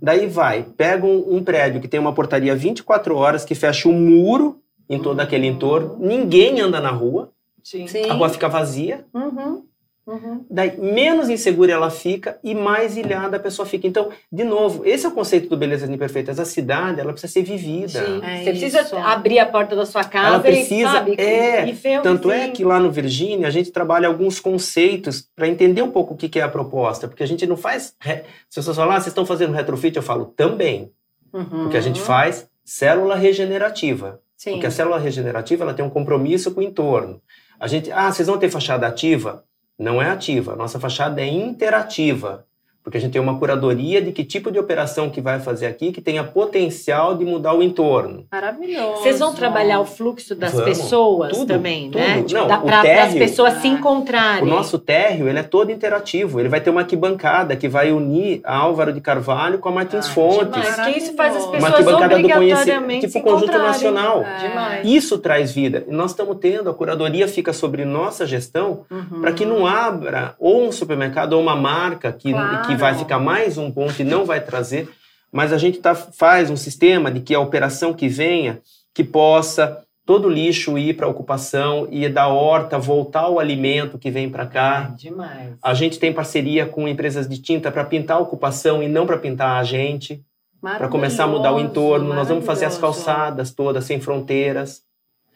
[0.00, 3.92] Daí vai, pega um, um, prédio que tem uma portaria 24 horas, que fecha um
[3.92, 5.24] muro em todo uhum.
[5.24, 7.30] aquele entorno, ninguém anda na rua,
[7.62, 7.86] Sim.
[8.08, 9.04] a rua fica vazia.
[9.12, 9.64] Uhum.
[10.08, 10.46] Uhum.
[10.48, 13.86] Daí, menos insegura ela fica e mais ilhada a pessoa fica.
[13.86, 16.40] Então, de novo, esse é o conceito do Belezas Imperfeitas.
[16.40, 18.06] A cidade, ela precisa ser vivida.
[18.06, 18.60] Sim, é você isso.
[18.60, 22.48] precisa abrir a porta da sua casa ela precisa, e, sabe, é, e Tanto é
[22.48, 26.38] que lá no Virgínia, a gente trabalha alguns conceitos para entender um pouco o que
[26.38, 27.06] é a proposta.
[27.06, 27.94] Porque a gente não faz...
[28.00, 28.22] Re...
[28.48, 30.90] Se vocês falar, ah, vocês estão fazendo retrofit, eu falo também.
[31.34, 31.64] Uhum.
[31.64, 34.22] Porque a gente faz célula regenerativa.
[34.38, 34.52] Sim.
[34.52, 37.20] Porque a célula regenerativa ela tem um compromisso com o entorno.
[37.60, 39.44] A gente, ah, vocês vão ter fachada ativa?
[39.78, 40.56] Não é ativa.
[40.56, 42.47] Nossa fachada é interativa
[42.88, 45.92] porque a gente tem uma curadoria de que tipo de operação que vai fazer aqui
[45.92, 48.24] que tenha potencial de mudar o entorno.
[48.32, 49.02] Maravilhoso.
[49.02, 50.66] Vocês vão trabalhar o fluxo das Vamos.
[50.66, 51.98] pessoas tudo, também, tudo.
[51.98, 52.22] né?
[52.22, 53.60] Tipo, para as pessoas ah.
[53.60, 54.42] se encontrarem.
[54.42, 56.40] O nosso térreo, ele é todo interativo.
[56.40, 60.06] Ele vai ter uma arquibancada que vai unir a Álvaro de Carvalho com a Martins
[60.06, 60.76] ah, Fontes.
[60.76, 64.22] Que isso faz as pessoas uma arquibancada do conhecimento, tipo conjunto nacional.
[64.22, 64.80] É.
[64.82, 65.84] Isso traz vida.
[65.86, 69.20] E nós estamos tendo, a curadoria fica sobre nossa gestão uhum.
[69.20, 72.66] para que não abra ou um supermercado ou uma marca que, claro.
[72.66, 74.88] que vai ficar mais um ponto e não vai trazer,
[75.30, 78.60] mas a gente tá, faz um sistema de que a operação que venha,
[78.94, 83.98] que possa todo o lixo ir para a ocupação e da horta voltar o alimento
[83.98, 84.90] que vem para cá.
[84.94, 85.54] É demais.
[85.62, 89.18] A gente tem parceria com empresas de tinta para pintar a ocupação e não para
[89.18, 90.24] pintar a gente.
[90.62, 92.14] Para começar a mudar o entorno.
[92.14, 94.82] Nós vamos fazer as calçadas todas sem fronteiras.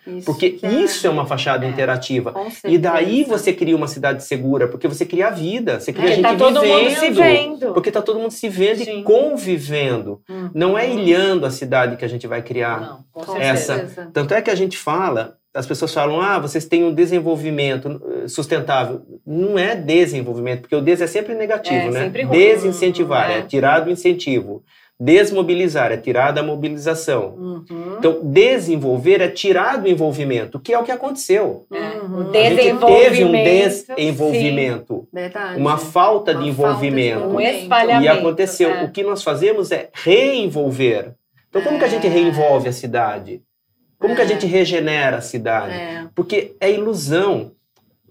[0.06, 2.34] Isso porque é, isso é uma fachada é, interativa.
[2.64, 6.12] E daí você cria uma cidade segura, porque você cria a vida, você cria é,
[6.12, 6.82] a gente tá todo vivendo.
[6.82, 7.72] Mundo se vendo.
[7.72, 9.00] Porque está todo mundo se vendo Sim.
[9.00, 10.20] e convivendo.
[10.28, 10.50] Uhum.
[10.54, 12.80] Não é ilhando a cidade que a gente vai criar.
[12.80, 13.76] Não, com essa.
[13.76, 14.10] Certeza.
[14.12, 18.28] Tanto é que a gente fala, as pessoas falam, ah, vocês têm um desenvolvimento eh,
[18.28, 19.02] sustentável.
[19.26, 22.04] Não é desenvolvimento, porque o des é sempre negativo, é, né?
[22.04, 23.38] Sempre Desincentivar, é.
[23.38, 24.64] é tirar do incentivo.
[25.04, 27.34] Desmobilizar é tirar da mobilização.
[27.36, 27.96] Uhum.
[27.98, 31.66] Então, desenvolver é tirar do envolvimento, que é o que aconteceu.
[31.68, 32.30] Uhum.
[32.30, 35.08] A gente teve um desenvolvimento,
[35.56, 37.18] uma falta uma de envolvimento.
[37.68, 38.70] Falta de um e aconteceu.
[38.70, 38.84] É.
[38.84, 41.14] O que nós fazemos é reenvolver.
[41.48, 41.78] Então, como é.
[41.80, 42.10] que a gente é.
[42.10, 43.42] reenvolve a cidade?
[43.98, 44.14] Como é.
[44.14, 44.28] que a é.
[44.28, 45.74] gente regenera a cidade?
[45.74, 46.06] É.
[46.14, 47.50] Porque é ilusão.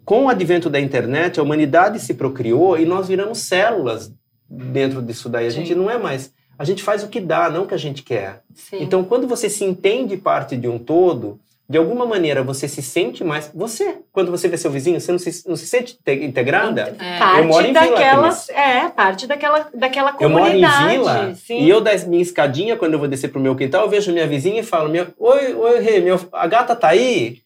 [0.04, 4.14] Com o advento da internet, a humanidade se procriou e nós viramos células
[4.50, 5.48] dentro disso daí.
[5.48, 5.60] A Sim.
[5.60, 8.04] gente não é mais a gente faz o que dá, não o que a gente
[8.04, 8.44] quer.
[8.54, 8.84] Sim.
[8.84, 11.40] Então, quando você se entende parte de um todo,
[11.72, 13.50] de alguma maneira você se sente mais.
[13.56, 16.98] Você, quando você vê seu vizinho, você não se, não se sente integrada?
[17.00, 17.18] É.
[17.18, 18.60] Parte eu moro em daquela, vila.
[18.60, 20.96] É, parte daquela, daquela comunidade.
[20.96, 21.60] Eu moro em vila sim.
[21.62, 24.28] e eu, da minha escadinha, quando eu vou descer pro meu quintal, eu vejo minha
[24.28, 27.42] vizinha e falo: Oi, oi, Rê, meu, a gata tá aí?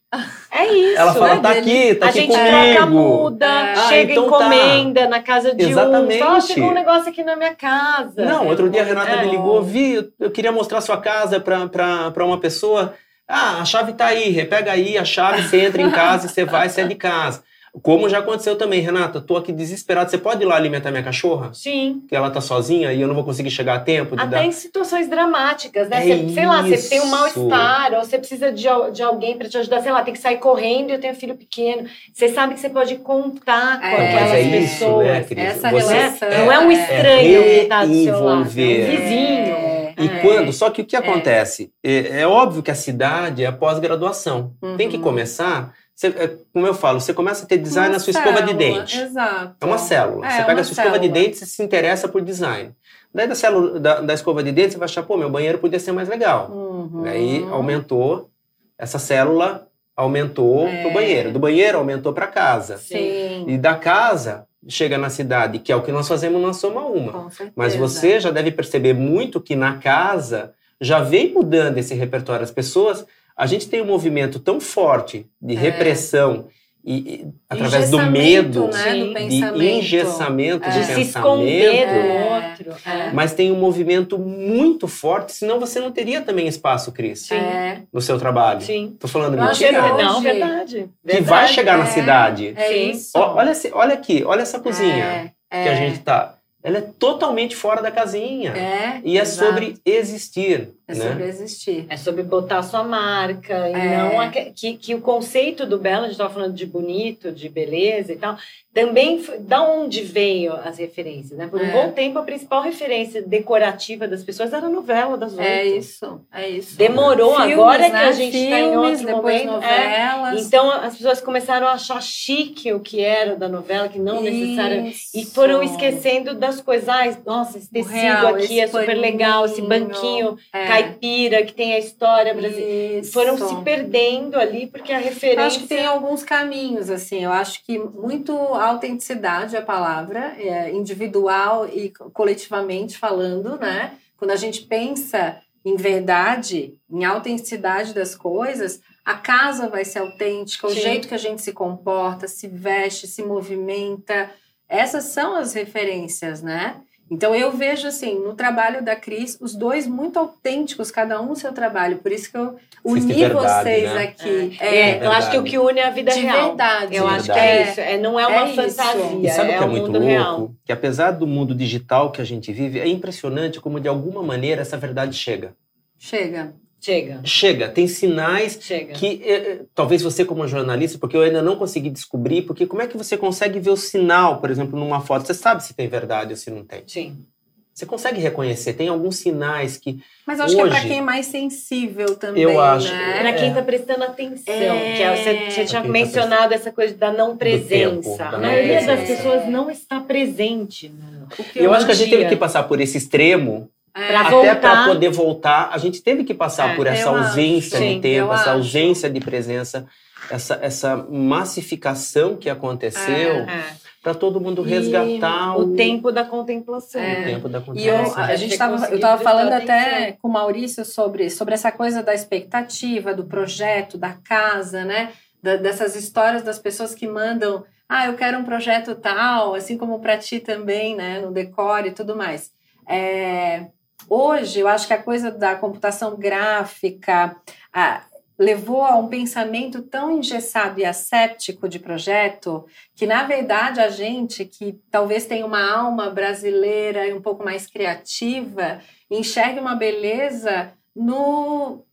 [0.51, 0.97] É isso.
[0.97, 2.39] Ela fala, tá aqui, tá a aqui comigo.
[2.39, 3.75] A gente troca muda, é.
[3.75, 4.37] chega ah, então tá.
[4.37, 5.09] encomenda tá.
[5.09, 6.15] na casa de Exatamente.
[6.15, 6.25] um.
[6.25, 8.25] Fala, chegou um negócio aqui na minha casa.
[8.25, 9.25] Não, outro dia a Renata é.
[9.25, 12.93] me ligou, vi, eu queria mostrar sua casa para uma pessoa.
[13.27, 16.69] Ah, a chave tá aí, repega aí a chave, você entra em casa você vai,
[16.69, 17.43] sai de casa.
[17.83, 20.09] Como já aconteceu também, Renata, tô aqui desesperado.
[20.09, 21.51] Você pode ir lá alimentar minha cachorra?
[21.53, 22.03] Sim.
[22.07, 24.15] Que ela tá sozinha e eu não vou conseguir chegar a tempo.
[24.15, 24.45] Até dar...
[24.45, 25.97] em situações dramáticas, né?
[26.09, 27.11] É Você, sei lá, você tem um isso.
[27.11, 30.37] mal-estar, ou você precisa de, de alguém para te ajudar, sei lá, tem que sair
[30.37, 31.87] correndo e eu tenho um filho pequeno.
[32.13, 35.07] Você sabe que você pode contar com É, aquelas Mas é isso, pessoas.
[35.07, 35.37] né, Cris?
[35.43, 36.29] Essa Você- relação.
[36.29, 39.55] Não é um estranho que tá do seu lado, é um vizinho.
[39.55, 39.93] É.
[39.97, 40.19] E É.
[40.21, 40.51] quando?
[40.53, 41.71] Só que o que acontece?
[41.83, 44.53] É, é óbvio que a cidade é a pós-graduação.
[44.77, 45.01] Tem que Uhum.
[45.03, 45.73] começar.
[45.95, 48.51] Você- é, como eu falo, você começa a ter design Uma na sua escova de
[48.51, 48.99] célula, dente.
[48.99, 49.55] Exato.
[49.61, 50.25] É uma célula.
[50.27, 51.23] É, você pega a sua escova de célula.
[51.25, 52.71] dente e se interessa por design.
[53.13, 55.79] Daí da, célula, da, da escova de dente, você vai achar, pô, meu banheiro podia
[55.79, 56.51] ser mais legal.
[56.51, 57.03] Uhum.
[57.03, 58.29] Daí aumentou,
[58.77, 60.81] essa célula aumentou É.
[60.81, 61.31] pro banheiro.
[61.31, 62.77] Do banheiro aumentou para casa.
[62.77, 66.81] Sim, E da casa chega na cidade, que é o que nós fazemos na Soma
[66.85, 67.13] Uma.
[67.13, 67.53] com certeza.
[67.55, 72.43] Mas você já deve perceber muito que na casa já vem mudando esse repertório.
[72.43, 73.05] As pessoas,
[73.37, 75.59] a gente tem um movimento tão forte de É.
[75.59, 76.47] repressão
[76.87, 78.99] e, e através do medo, né, Sim.
[78.99, 79.57] do de pensamento.
[79.59, 80.69] de engessamento É.
[80.69, 81.07] de De se pensamento.
[81.07, 82.35] esconder do É.
[82.69, 82.89] outro.
[82.89, 83.11] É.
[83.11, 87.35] Mas tem um movimento muito forte, senão você não teria também espaço, Cris, Sim.
[87.35, 88.61] É, no seu trabalho.
[88.61, 88.95] Sim.
[88.99, 89.81] Tô falando mentira?
[89.81, 90.75] que Não, hoje- verdade.
[90.75, 91.25] Que verdade.
[91.27, 92.53] vai chegar na é, cidade.
[92.55, 92.91] É Sim.
[92.91, 93.11] isso.
[93.17, 96.35] Olha, olha aqui, olha essa cozinha É, que a é, gente tá.
[96.65, 98.51] Ela é totalmente fora da casinha.
[98.51, 99.49] É, E é exato.
[99.53, 100.69] sobre existir.
[100.87, 101.09] É né?
[101.09, 101.85] sobre existir.
[101.89, 103.97] É sobre botar a sua marca e É.
[103.97, 107.49] não a, que, que o conceito do belo, a gente estava falando de bonito, de
[107.49, 108.37] beleza e tal,
[108.73, 111.47] também foi- da onde veio as referências, né?
[111.47, 111.71] Por um É.
[111.71, 115.41] bom tempo a principal referência decorativa das pessoas era a novela das oito.
[115.41, 116.77] É isso, é isso.
[116.77, 118.03] Demorou Filmes, agora que né?
[118.05, 119.63] a gente está em outro depois momento.
[119.63, 120.11] é.
[120.15, 120.45] novelas.
[120.45, 124.97] Então as pessoas começaram a achar chique o que era da novela, que não necessariamente
[125.15, 126.87] e foram esquecendo das coisas.
[126.89, 129.89] Ai, nossa, esse tecido real, aqui é esse super legal, esse paninho.
[129.89, 130.67] banquinho É.
[130.67, 133.03] caipira que tem a história brasileira.
[133.05, 135.41] Foram se perdendo ali porque a referência.
[135.41, 137.23] Eu acho que tem alguns caminhos, assim.
[137.23, 143.93] Eu acho que muito autenticidade é a palavra, é individual e coletivamente falando, né?
[144.17, 150.67] Quando a gente pensa em verdade, em autenticidade das coisas, a casa vai ser autêntica,
[150.67, 150.79] o Sim.
[150.81, 154.29] jeito que a gente se comporta, se veste, se movimenta.
[154.67, 156.77] Essas são as referências, né?
[157.09, 161.35] Então eu vejo assim, no trabalho da Cris, os dois muito autênticos, cada um no
[161.35, 161.97] seu trabalho.
[161.99, 164.03] Por isso que eu uni verdade, vocês né?
[164.03, 164.57] aqui.
[164.59, 166.47] É, eu acho que o que une é a vida de real.
[166.47, 166.95] verdade.
[166.95, 167.79] Eu acho que é isso.
[167.79, 169.19] É, não é uma É fantasia.
[169.21, 170.07] E sabe o é que é o muito mundo louco?
[170.07, 170.51] real.
[170.65, 174.63] Que apesar do mundo digital que a gente vive, é impressionante como de alguma maneira
[174.63, 175.53] essa verdade chega.
[175.99, 176.55] Chega.
[176.85, 177.19] Chega.
[177.23, 178.93] Chega, tem sinais Chega.
[178.93, 182.83] que eh, eh, talvez você como jornalista, porque eu ainda não consegui descobrir, porque como
[182.83, 185.25] é que você consegue ver o sinal, por exemplo, numa foto?
[185.25, 186.83] Você sabe se tem verdade ou se não tem.
[186.85, 187.25] Sim.
[187.73, 190.97] Você consegue reconhecer, tem alguns sinais que Mas eu acho que é Hoje- para quem
[190.99, 192.87] é mais sensível também, Eu acho.
[192.93, 193.19] né?
[193.19, 193.53] Pra quem É.
[193.53, 194.53] tá prestando atenção.
[194.53, 194.93] É.
[194.95, 197.67] Que é, você, você tinha tá mencionado essa coisa da não presença.
[198.01, 200.87] tempo, da a não maioria das pessoas não está presente.
[200.87, 201.23] Né?
[201.51, 204.29] Que eu acho que a gente teve que passar por esse extremo É, Pra até
[204.29, 204.55] voltar.
[204.59, 205.69] para poder voltar.
[205.71, 207.87] A gente teve que passar É, por essa ausência acho.
[207.87, 208.49] de Sim, tempo, essa acho.
[208.51, 209.87] ausência de presença,
[210.29, 213.63] essa, essa massificação que aconteceu É.
[214.03, 217.01] para todo mundo E resgatar O tempo da contemplação.
[217.01, 217.21] É.
[217.21, 218.23] o tempo da E eu, contemplação.
[218.23, 220.17] a gente tava, eu estava falando até atenção.
[220.21, 225.11] com o Maurício sobre, sobre essa coisa da expectativa, do projeto, da casa, né?
[225.41, 229.99] Da- dessas histórias das pessoas que mandam, ah, eu quero um projeto tal, assim como
[229.99, 231.19] para ti também, né?
[231.21, 232.51] No decore e tudo mais.
[232.87, 233.67] É,
[234.09, 237.35] hoje, eu acho que a coisa da computação gráfica
[237.73, 238.03] a-
[238.37, 244.43] levou a um pensamento tão engessado e asséptico de projeto que, na verdade, a gente
[244.45, 251.83] que talvez tenha uma alma brasileira e um pouco mais criativa, enxerga uma beleza no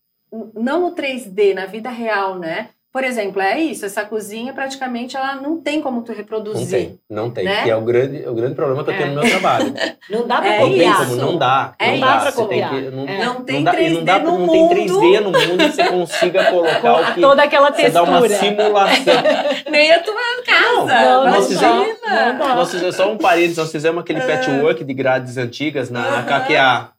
[0.55, 2.71] não no 3D, na vida real, né?
[2.93, 6.69] Por exemplo, é isso, essa cozinha praticamente ela não tem como tu Não reproduzir.
[6.69, 7.45] tem, não tem.
[7.47, 7.63] né?
[7.63, 8.99] Que é o grande, o grande problema que eu É.
[8.99, 9.73] tenho no meu trabalho.
[10.11, 10.97] Não dá pra É não tem copiar.
[10.99, 11.75] como, não dá.
[11.79, 12.01] É não isso.
[12.03, 12.07] dá.
[12.07, 12.71] Não dá pra tem copiar.
[12.71, 13.25] que- não, É.
[13.25, 14.75] Não tem não dá, e 3D não dá, no não tem mundo.
[14.75, 18.51] 3D no mundo que você consiga colocar o que toda aquela você dá uma textura.
[18.51, 19.15] simulação.
[19.71, 20.85] Nem a tua casa.
[20.87, 21.85] Não, nós imagina.
[21.85, 22.55] fizemos- Não dá.
[22.57, 26.23] Nós fizemos só um parênteses, nós fizemos aquele patchwork de grades antigas na, na.
[26.25, 26.91] KQA.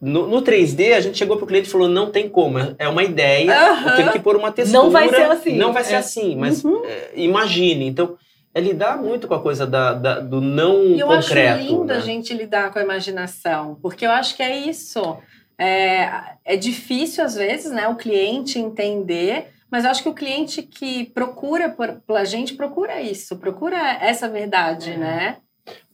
[0.00, 3.02] No, no 3D, a gente chegou pro cliente e falou: não tem como, é uma
[3.02, 3.90] ideia, Aham.
[3.90, 4.82] eu tenho que pôr uma textura.
[4.82, 5.56] Não vai ser assim.
[5.56, 5.96] Não vai ser É.
[5.98, 6.84] assim, mas Uhum.
[6.84, 7.86] é, imagine.
[7.86, 8.16] Então,
[8.54, 11.58] é lidar muito com a coisa da, da- do não E eu concreto.
[11.58, 11.96] acho lindo né?
[11.96, 15.16] a gente lidar com a imaginação, porque eu acho que é isso.
[15.58, 16.10] É,
[16.44, 21.06] é difícil, às vezes, né, o cliente entender, mas eu acho que o cliente que
[21.14, 24.96] procura por, pela gente procura isso, procura essa verdade, É.
[24.98, 25.36] né?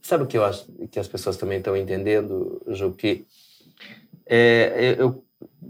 [0.01, 2.91] Sabe o que eu acho que as pessoas também estão entendendo, Ju?
[2.93, 3.25] Que
[4.27, 5.25] é, eu,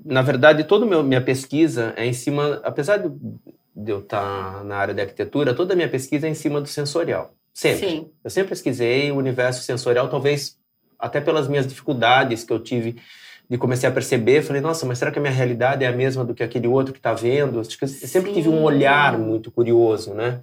[0.04, 4.76] na verdade, toda a minha pesquisa é em cima, apesar de eu estar tá na
[4.76, 7.34] área de arquitetura, toda a minha pesquisa é em cima do sensorial.
[7.52, 7.88] Sempre.
[7.88, 8.10] Sim.
[8.24, 10.58] Eu sempre pesquisei o universo sensorial, talvez
[10.98, 12.96] até pelas minhas dificuldades que eu tive
[13.52, 16.24] de comecei a perceber, falei, nossa, mas será que a minha realidade é a mesma
[16.24, 17.58] do que aquele outro que está vendo?
[17.58, 18.34] Eu sempre Sim.
[18.34, 20.40] tive um olhar muito curioso, né?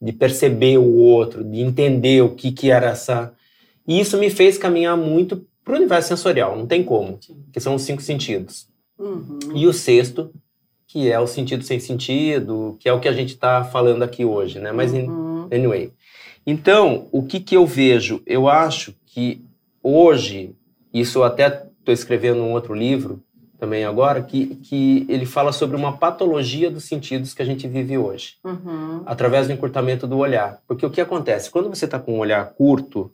[0.00, 3.34] De perceber o outro, de entender o que, que era essa.
[3.86, 7.18] E isso me fez caminhar muito para o universo sensorial, não tem como,
[7.52, 8.68] que são os cinco sentidos.
[8.96, 9.40] Uhum.
[9.52, 10.30] E o sexto,
[10.86, 14.24] que é o sentido sem sentido, que é o que a gente está falando aqui
[14.24, 14.70] hoje, né?
[14.70, 15.48] Mas, uhum.
[15.52, 15.92] anyway.
[16.46, 18.22] Então, o que, que eu vejo?
[18.24, 19.44] Eu acho que
[19.82, 20.54] hoje,
[20.94, 23.20] isso até estou escrevendo um outro livro
[23.58, 27.98] também agora, que, que ele fala sobre uma patologia dos sentidos que a gente vive
[27.98, 29.02] hoje, uhum.
[29.04, 30.60] através do encurtamento do olhar.
[30.68, 31.50] Porque o que acontece?
[31.50, 33.10] Quando você está com um olhar curto,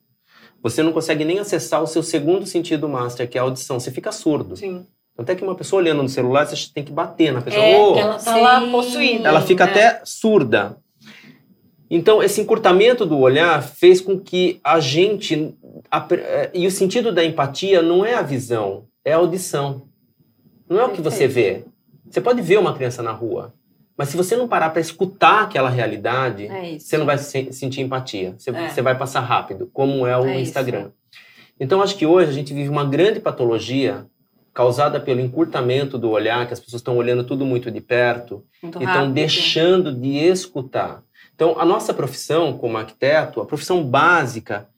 [0.63, 3.81] você não consegue nem acessar o seu segundo sentido master, que é a audição.
[3.81, 4.57] Você fica surdo.
[4.57, 4.87] Sim.
[5.19, 7.63] Até que uma pessoa olhando no celular, você tem que bater na pessoa.
[7.63, 9.29] É, oh, ela tá lá possuída.
[9.29, 9.69] Ela fica é.
[9.69, 10.77] até surda.
[11.91, 15.55] Então, esse encurtamento do olhar fez com que a gente.
[15.91, 19.83] A, eh, e o sentido da empatia não é a visão, é a audição.
[20.67, 21.65] Não é o que você vê.
[22.09, 23.53] Você pode ver uma criança na rua,
[23.97, 27.83] mas se você não parar para escutar aquela realidade, é você não vai se, sentir
[27.83, 28.35] empatia.
[28.39, 28.69] Você, é.
[28.69, 30.87] você, vai passar rápido, como é o é Instagram.
[30.87, 30.93] Isso.
[31.61, 34.07] Então, acho que hoje a gente vive uma grande patologia
[34.53, 38.81] causada pelo encurtamento do olhar, que as pessoas estão olhando tudo muito de perto muito
[38.81, 41.03] e estão deixando de escutar.
[41.35, 44.69] Então, a nossa profissão como arquiteto, a profissão básica,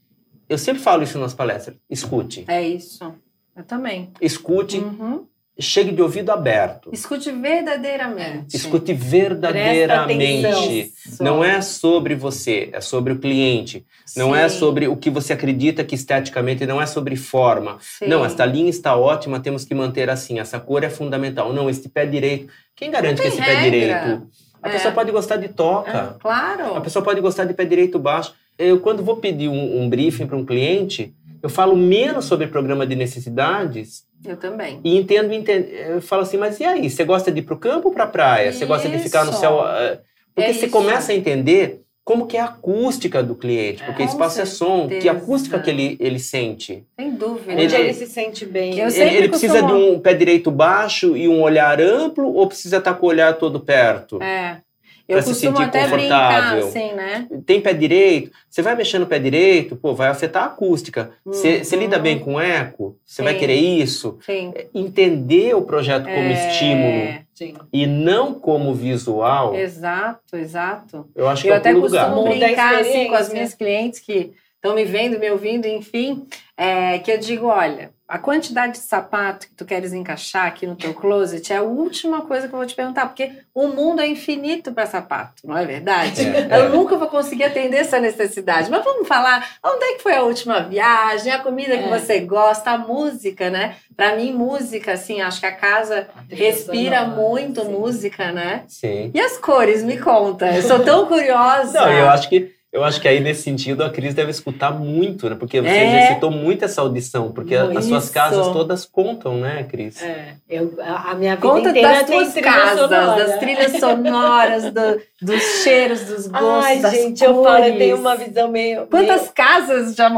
[0.48, 2.44] eu sempre falo isso nas palestras, escute.
[2.46, 3.14] É isso.
[3.56, 4.12] Eu também.
[4.20, 4.78] Escute.
[4.78, 5.26] Uhum.
[5.58, 6.90] Chegue de ouvido aberto.
[6.92, 8.56] Escute verdadeiramente.
[8.56, 10.92] Escute verdadeiramente.
[11.20, 13.86] Não é sobre você, é sobre o cliente.
[14.04, 14.18] Sim.
[14.18, 17.78] Não é sobre o que você acredita que esteticamente, não é sobre forma.
[17.80, 18.08] Sim.
[18.08, 20.40] Não, esta linha está ótima, temos que manter assim.
[20.40, 21.52] Essa cor é fundamental.
[21.52, 22.52] Não, este pé direito.
[22.74, 23.54] Quem garante que esse regra.
[23.54, 24.26] pé direito?
[24.60, 24.72] A é.
[24.72, 26.16] pessoa pode gostar de toca.
[26.16, 26.74] É, claro.
[26.74, 28.34] A pessoa pode gostar de pé direito baixo.
[28.58, 31.14] Eu, quando vou pedir um, um briefing para um cliente,
[31.44, 34.80] eu falo menos sobre programa de necessidades eu também.
[34.82, 36.88] E entendo, entendo, eu falo assim, mas e aí?
[36.88, 38.50] Você gosta de ir para o campo ou para a praia?
[38.50, 39.60] Você gosta de ficar no céu?
[39.68, 40.00] Eh,
[40.34, 40.70] porque é você isso.
[40.70, 44.54] começa a entender como que é a acústica do cliente, porque é, espaço certeza.
[44.54, 46.86] é som, que acústica que ele, ele sente.
[46.98, 47.52] Sem dúvida.
[47.52, 48.78] Ele, Onde ele se sente bem.
[48.78, 52.94] ele, ele precisa de um pé direito baixo e um olhar amplo ou precisa estar
[52.94, 54.22] com o olhar todo perto?
[54.22, 54.60] É.
[55.06, 56.62] Eu costumo se sentir até confortável.
[56.62, 57.28] Brincar, assim, né?
[57.44, 61.12] Tem pé direito, você vai mexer no pé direito, pô, vai afetar a acústica.
[61.24, 61.78] Você uhum.
[61.80, 62.96] lida bem com eco?
[63.04, 64.18] Você vai querer isso?
[64.24, 64.52] Sim.
[64.54, 66.32] É, entender o projeto como é...
[66.32, 67.54] estímulo Sim.
[67.72, 69.54] e não como visual.
[69.54, 71.08] Exato, exato.
[71.14, 72.38] Eu acho que eu é até costumo lugar.
[72.38, 77.12] brincar assim, com as minhas clientes que estão me vendo, me ouvindo, enfim, é, que
[77.12, 81.52] eu digo, olha, a quantidade de sapato que tu queres encaixar aqui no teu closet
[81.52, 84.84] é a última coisa que eu vou te perguntar, porque o mundo é infinito para
[84.84, 86.22] sapato, não é verdade?
[86.34, 86.68] É, eu é.
[86.68, 88.70] nunca vou conseguir atender essa necessidade.
[88.70, 91.98] Mas vamos falar, onde é que foi a última viagem, a comida que é.
[91.98, 93.76] você gosta, a música, né?
[93.96, 97.68] Para mim, música, assim, acho que a casa respira muito sim.
[97.68, 98.64] música, né?
[98.68, 99.10] Sim.
[99.14, 100.54] E as cores, me conta.
[100.54, 101.80] Eu sou tão curiosa.
[101.80, 105.30] Não, eu acho que eu acho que aí, nesse sentido, a Cris deve escutar muito,
[105.30, 105.36] né?
[105.38, 105.86] Porque você é.
[105.86, 107.78] exercitou muito essa audição, porque Isso.
[107.78, 110.02] as suas casas todas contam, né, Cris?
[110.02, 113.26] É, eu, a minha vida Conta inteira das tuas casas, sonora.
[113.26, 117.22] das trilhas sonoras, do, dos cheiros, dos gostos, Ai, gente, cores.
[117.22, 118.88] eu falo, eu tenho uma visão meio...
[118.88, 119.32] Quantas meio...
[119.32, 120.10] casas já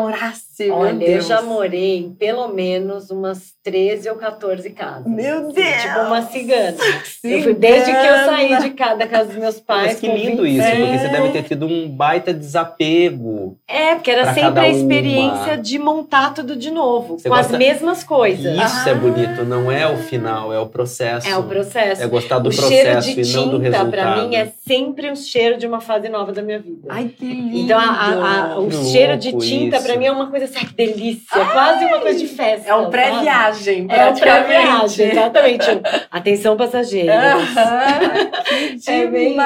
[0.64, 5.07] morasse, Olha, eu já morei em pelo menos umas 13 ou 14 casas.
[5.07, 5.83] Meu assim, Deus!
[5.83, 6.77] Tipo uma cigana.
[7.05, 7.37] cigana.
[7.37, 9.87] Eu fui desde que eu saí de casa, da casa dos meus pais.
[9.88, 13.59] Mas que lindo isso, porque você deve ter tido um baita desapego.
[13.69, 15.59] É, porque era sempre a experiência uma.
[15.59, 17.53] de montar tudo de novo, Você com gosta...
[17.53, 18.55] as mesmas coisas.
[18.55, 18.95] Isso é ah.
[18.95, 21.29] é bonito, não é o final, é o processo.
[21.29, 22.03] É o processo.
[22.03, 23.90] É gostar do o processo cheiro de e não do resultado.
[23.90, 26.87] Para mim é sempre um cheiro de uma fase nova da minha vida.
[26.88, 27.59] Ai, que lindo.
[27.59, 31.42] Então a, a, o cheiro de tinta para mim é uma coisa assim, que delícia,
[31.42, 31.52] Ai.
[31.52, 32.68] quase uma coisa de festa.
[32.68, 35.66] É um pré-viagem, É um pré-viagem, exatamente.
[36.11, 37.14] Atenção passageiros.
[37.14, 37.56] Uh
[38.76, 38.92] -huh.
[38.92, 39.37] é bem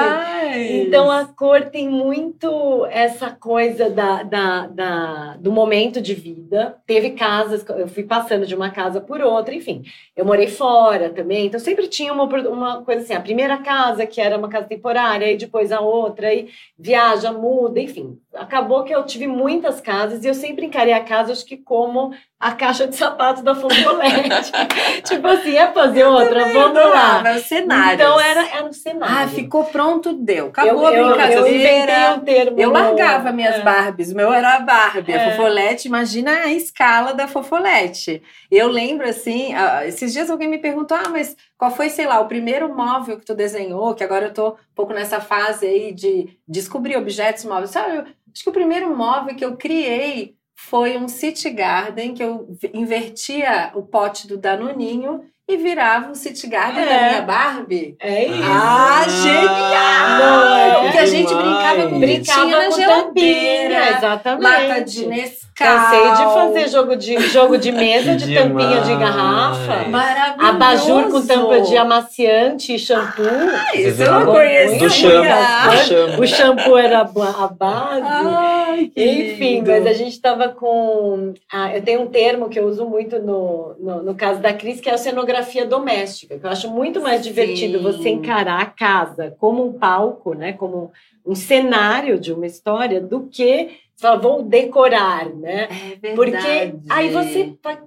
[0.81, 6.77] Então a cor tem muito essa coisa da, da, da, do momento de vida.
[6.85, 9.83] Teve casas, eu fui passando de uma casa por outra, enfim.
[10.15, 14.21] Eu morei fora também, então sempre tinha uma, uma coisa assim, a primeira casa que
[14.21, 18.17] era uma casa temporária, e depois a outra, e viaja, muda, enfim.
[18.33, 21.57] Acabou que eu tive muitas casas e eu sempre encarei preparei a casa, acho que
[21.57, 24.51] como a caixa de sapatos da Fofolete.
[25.05, 27.19] tipo assim, é fazer outra, vamos lá.
[27.19, 27.93] Era o cenário.
[27.93, 29.15] Então era, era o cenário.
[29.15, 30.47] Ah, ficou pronto, deu.
[30.47, 31.91] Acabou eu, a brincadeira.
[31.91, 32.59] Eu, eu um termo.
[32.59, 33.61] Eu largava minhas é.
[33.61, 34.11] Barbies.
[34.11, 35.11] O meu era a Barbie.
[35.11, 35.23] É.
[35.23, 38.23] A Fofolete, imagina a escala da Fofolete.
[38.49, 39.53] Eu lembro, assim,
[39.85, 43.25] esses dias alguém me perguntou, ah, mas qual foi, sei lá, o primeiro móvel que
[43.25, 43.93] tu desenhou?
[43.93, 47.69] Que agora eu tô um pouco nessa fase aí de descobrir objetos móveis.
[47.69, 52.47] Sabe, acho que o primeiro móvel que eu criei foi um City Garden que eu
[52.73, 55.21] invertia o pote do Danoninho
[55.53, 56.85] e virava o City Garden é.
[56.85, 57.95] da minha Barbie.
[57.99, 58.43] É isso.
[58.43, 60.57] Ah, genial!
[60.57, 63.03] é Porque a gente brincava com brincava na com geladeira.
[63.03, 64.43] tampinha, exatamente.
[64.43, 65.51] Lata de Nescau.
[65.53, 69.87] Cansei de fazer jogo de, jogo de mesa de tampinha de garrafa.
[69.89, 70.49] Maravilhoso.
[70.49, 73.23] Abajur com tampa de amaciante e shampoo.
[73.23, 74.79] Ah, isso eu não conhecia.
[74.79, 76.21] Do shampoo.
[76.21, 78.01] O shampoo era a base.
[78.03, 79.71] Ai, Enfim, lindo.
[79.71, 81.33] mas a gente estava com...
[81.51, 84.79] Ah, eu tenho um termo que eu uso muito no, no, no caso da Cris,
[84.79, 86.37] que é a cenografia doméstica.
[86.37, 87.83] Que eu acho muito mais divertido Sim.
[87.83, 90.53] você encarar a casa como um palco, né?
[90.53, 90.91] Como
[91.25, 95.67] um cenário de uma história, do que você fala, vou decorar, né?
[96.03, 96.15] É verdade.
[96.15, 97.55] Porque aí você.
[97.61, 97.77] qual-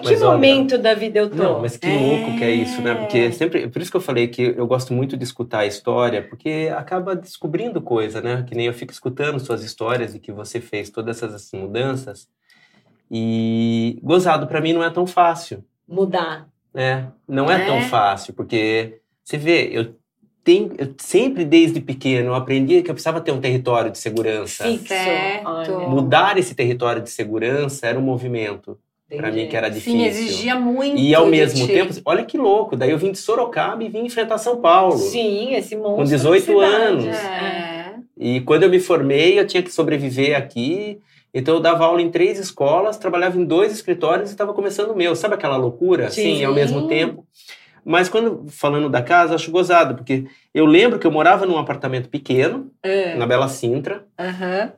[0.00, 1.36] que Mas olha, momento da vida eu tô?
[1.36, 1.96] Não, mas que É.
[1.96, 2.92] louco que é isso, né?
[2.92, 6.22] Porque sempre, por isso que eu falei que eu gosto muito de escutar a história,
[6.28, 8.44] porque acaba descobrindo coisa, né?
[8.48, 12.28] Que nem eu fico escutando suas histórias e que você fez todas essas mudanças.
[13.10, 16.48] E gozado para mim não é tão fácil, Mudar.
[16.74, 17.08] Né?
[17.26, 17.66] Não é, É?
[17.66, 19.94] tão fácil, porque você vê, eu
[20.42, 24.64] tenho, eu sempre desde pequeno eu aprendi que eu precisava ter um território de segurança.
[24.64, 24.88] Fixo.
[24.88, 25.80] Certo.
[25.88, 28.78] Mudar esse território de segurança era um movimento
[29.16, 29.98] para mim que era difícil.
[30.00, 30.96] Sim, exigia muito.
[30.96, 31.72] E ao mesmo ti.
[31.72, 34.96] tempo, olha que louco, daí eu vim de Sorocaba e vim enfrentar São Paulo.
[34.96, 35.96] Sim, esse monstro.
[35.96, 36.64] Com de 18 cidade.
[36.74, 37.06] anos.
[37.16, 37.94] É.
[38.16, 40.98] E quando eu me formei, eu tinha que sobreviver aqui.
[41.32, 44.96] Então eu dava aula em três escolas, trabalhava em dois escritórios e estava começando o
[44.96, 45.14] meu.
[45.14, 46.10] Sabe aquela loucura?
[46.10, 46.36] Sim.
[46.38, 47.24] Sim, ao mesmo tempo.
[47.84, 52.08] Mas quando falando da casa, acho gozado, porque eu lembro que eu morava num apartamento
[52.08, 53.14] pequeno, É.
[53.14, 54.72] na Bela Sintra, Aham.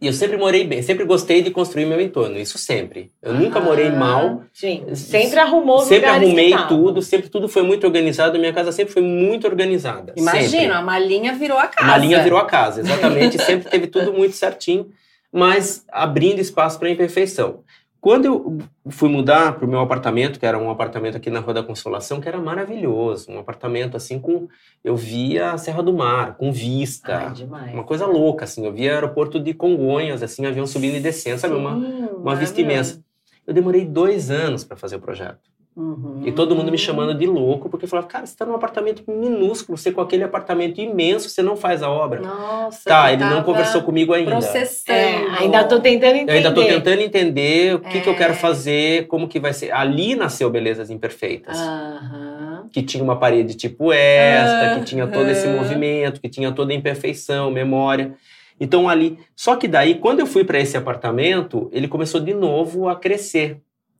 [0.00, 3.12] e eu sempre morei bem, sempre gostei de construir meu entorno, isso sempre.
[3.22, 3.92] Eu nunca morei Ah.
[3.92, 8.92] mal, Sim, sempre arrumou sempre arrumei tudo, sempre tudo foi muito organizado, minha casa sempre
[8.92, 10.12] foi muito organizada.
[10.16, 10.20] sempre.
[10.22, 11.86] Imagina, a malinha virou a casa.
[11.88, 13.38] Uma linha virou a casa, exatamente.
[13.40, 14.88] sempre teve tudo muito certinho,
[15.32, 17.62] mas abrindo espaço para imperfeição.
[18.00, 18.58] Quando eu
[18.90, 22.20] fui mudar para o meu apartamento, que era um apartamento aqui na Rua da Consolação,
[22.20, 24.48] que era maravilhoso, um apartamento assim com.
[24.84, 27.32] Eu via a Serra do Mar, com vista.
[27.52, 28.64] Ai, uma coisa louca, assim.
[28.64, 31.54] Eu via aeroporto de Congonhas, assim, avião subindo e descendo, sabe?
[31.54, 33.02] Uma, uma vista imensa.
[33.44, 35.40] Eu demorei dois anos para fazer o projeto.
[35.78, 36.22] Uhum.
[36.24, 39.78] E todo mundo me chamando de louco, porque falava, cara, você está num apartamento minúsculo,
[39.78, 42.20] você com aquele apartamento imenso, você não faz a obra.
[42.20, 44.32] Nossa, Tá, ele não conversou comigo ainda.
[44.32, 44.98] Processando.
[44.98, 46.32] É, ainda tô tentando entender.
[46.32, 48.16] Eu ainda tô tentando entender o que, que eu É.
[48.16, 49.70] quero fazer, como que vai ser.
[49.70, 51.56] Ali nasceu Belezas Imperfeitas.
[51.56, 52.66] Aham.
[52.72, 56.74] Que tinha uma parede tipo esta, que tinha todo esse movimento, que tinha toda a
[56.74, 58.14] imperfeição, memória.
[58.60, 59.16] Então ali.
[59.36, 63.58] Só que daí, quando eu fui para esse apartamento, ele começou de novo a crescer.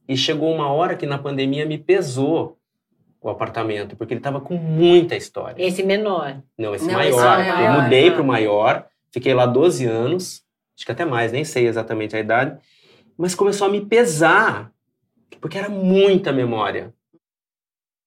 [0.08, 2.58] E chegou uma hora que na pandemia me pesou
[3.20, 5.62] o apartamento, porque ele estava com muita história.
[5.62, 6.40] Esse menor.
[6.56, 7.10] Não, esse Não, maior.
[7.10, 10.42] esse maior, Eu mudei para o maior, fiquei lá 12 anos,
[10.76, 12.58] acho que até mais, nem sei exatamente a idade,
[13.16, 14.72] mas começou a me pesar,
[15.40, 16.94] porque era muita memória.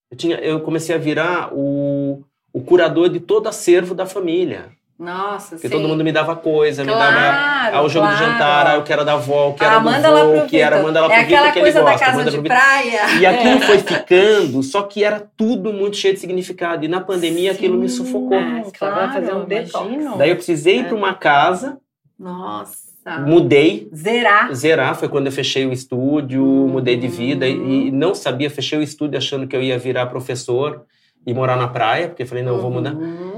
[0.09, 4.71] Eu, tinha, eu comecei a virar o, o curador de todo acervo da família.
[5.01, 5.73] Nossa, Porque sim.
[5.73, 8.23] todo mundo me dava coisa, me Claro, dava ah, o jogo claro.
[8.23, 10.31] de jantar, ah, eu quero da avó, o que Ah, era do manda lá vô,
[10.33, 12.05] pro o que era, manda lá pro É Vitor, aquela que ele coisa gosta, da
[12.05, 13.19] casa manda de praia.
[13.19, 16.85] E aquilo foi ficando, só que era tudo muito cheio de significado.
[16.85, 17.97] E na pandemia aquilo me Sim.
[17.97, 18.37] sufocou.
[18.37, 20.17] Ah, você vai fazer um detox.
[20.19, 20.83] Daí eu precisei ir É.
[20.83, 21.77] para uma casa,
[22.19, 22.77] Nossa.
[23.25, 24.53] mudei, Zerar.
[24.53, 26.67] zerar foi quando eu fechei o estúdio, Uhum.
[26.67, 30.05] mudei de vida e, e não sabia, fechei o estúdio achando que eu ia virar
[30.05, 30.83] professor
[31.25, 32.93] e morar na praia, porque eu falei, não, eu vou mudar.
[32.93, 33.30] Uhum.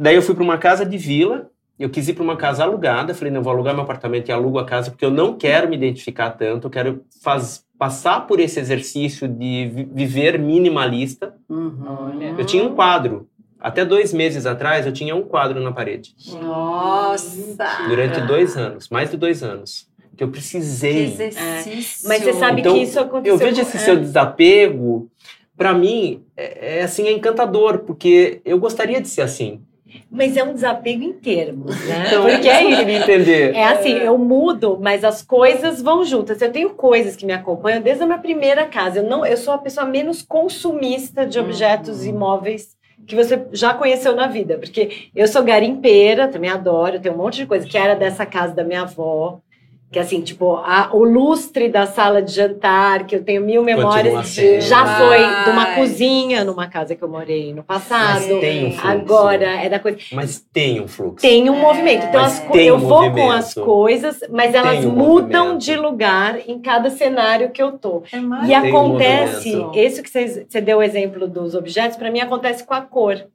[0.00, 3.12] Daí eu fui para uma casa de vila, eu quis ir para uma casa alugada,
[3.14, 5.76] falei, não, vou alugar meu apartamento e alugo a casa, porque eu não quero me
[5.76, 11.34] identificar tanto, eu quero faz, passar por esse exercício de vi- viver minimalista.
[11.48, 12.36] Uhum.
[12.38, 13.28] Eu tinha um quadro.
[13.60, 16.14] Até dois meses atrás, eu tinha um quadro na parede.
[16.40, 17.66] Nossa.
[17.88, 19.86] Durante dois anos, mais de dois anos.
[20.16, 21.04] Que eu Que precisei.
[21.04, 22.08] exercício.
[22.08, 23.34] Mas você sabe Então, que isso aconteceu.
[23.34, 23.80] Eu vejo com- esse é.
[23.80, 25.10] seu desapego,
[25.56, 29.60] para mim, é, é, assim, é encantador, porque eu gostaria de ser assim.
[30.10, 32.04] Mas é um desapego em termos, né?
[32.08, 33.54] Então, Porque é isso queria entender.
[33.54, 36.42] É assim, eu mudo, mas as coisas vão juntas.
[36.42, 38.98] Eu tenho coisas que me acompanham desde a minha primeira casa.
[38.98, 44.14] Eu não, eu sou a pessoa menos consumista de objetos imóveis que você já conheceu
[44.14, 47.94] na vida, porque eu sou garimpeira, também adoro, tenho um monte de coisa que era
[47.94, 49.40] dessa casa da minha avó.
[49.90, 54.36] Que assim, tipo, a, o lustre da sala de jantar, que eu tenho mil memórias,
[54.60, 58.20] já foi de uma cozinha numa casa que eu morei no passado.
[58.20, 58.88] Mas tem um fluxo.
[58.88, 59.98] Agora é da coisa.
[60.12, 61.20] Mas tem um fluxo.
[61.20, 61.60] Tem um é.
[61.60, 62.06] movimento.
[62.06, 63.26] Então as, eu um vou movimento.
[63.26, 65.64] com as coisas, mas elas um mudam movimento.
[65.64, 68.04] de lugar em cada cenário que eu tô.
[68.12, 72.64] É e acontece, um esse que você deu o exemplo dos objetos, para mim acontece
[72.64, 73.26] com a cor.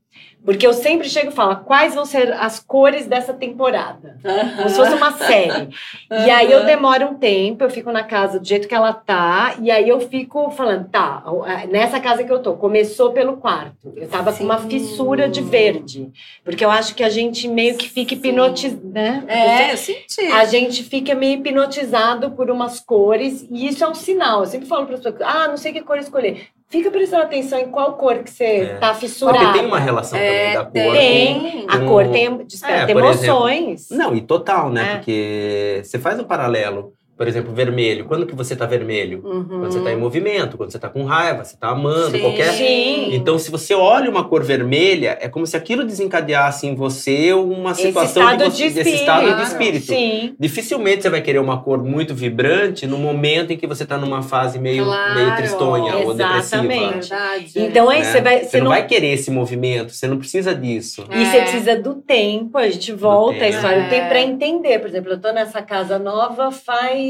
[0.45, 4.20] Porque eu sempre chego e falo quais vão ser as cores dessa temporada.
[4.24, 4.55] Uhum.
[4.57, 5.70] Como se fosse uma série.
[6.11, 6.26] Uhum.
[6.26, 9.55] E aí eu demoro um tempo, eu fico na casa do jeito que ela tá,
[9.59, 11.24] e aí eu fico falando, tá,
[11.70, 13.91] nessa casa que eu tô, começou pelo quarto.
[13.95, 14.39] Eu tava Sim.
[14.39, 16.11] com uma fissura de verde.
[16.43, 19.24] Porque eu acho que a gente meio que fica hipnotizado, né?
[19.28, 20.28] É, eu senti.
[20.32, 24.41] A gente fica meio hipnotizado por umas cores, e isso é um sinal.
[24.41, 26.49] Eu sempre falo para as pessoas, ah, não sei que cor escolher.
[26.76, 28.76] Fica prestando atenção em qual cor que você é.
[28.76, 29.38] tá fissurado.
[29.38, 30.93] Porque tem uma relação é, também da cor.
[30.93, 31.65] Tem.
[31.65, 33.91] Com, a cor tem, desperta é, emoções.
[33.91, 34.84] Exemplo, não, e total, né?
[34.84, 34.95] É.
[34.95, 38.05] Porque você faz um paralelo por exemplo, vermelho.
[38.05, 39.22] Quando que você está vermelho?
[39.24, 39.45] Uhum.
[39.45, 42.51] Quando você está em movimento, quando você está com raiva, você está amando, sim, qualquer.
[42.51, 43.16] Sim.
[43.16, 47.74] Então, se você olha uma cor vermelha, é como se aquilo desencadeasse em você uma
[47.74, 49.86] situação de você, de desse estado de espírito.
[49.86, 50.36] Sim.
[50.38, 54.22] Dificilmente você vai querer uma cor muito vibrante no momento em que você está numa
[54.22, 55.16] fase meio, claro.
[55.16, 56.07] meio tristonha Exatamente.
[56.07, 56.63] ou depressiva.
[56.63, 57.53] Verdade.
[57.55, 58.11] Então, aí né?
[58.11, 58.39] você vai.
[58.39, 61.05] Você, você não, vai querer esse movimento, você não precisa disso.
[61.09, 64.80] E você precisa do tempo, a gente volta a história do tempo para entender.
[64.80, 67.05] Por exemplo, eu estou nessa casa nova faz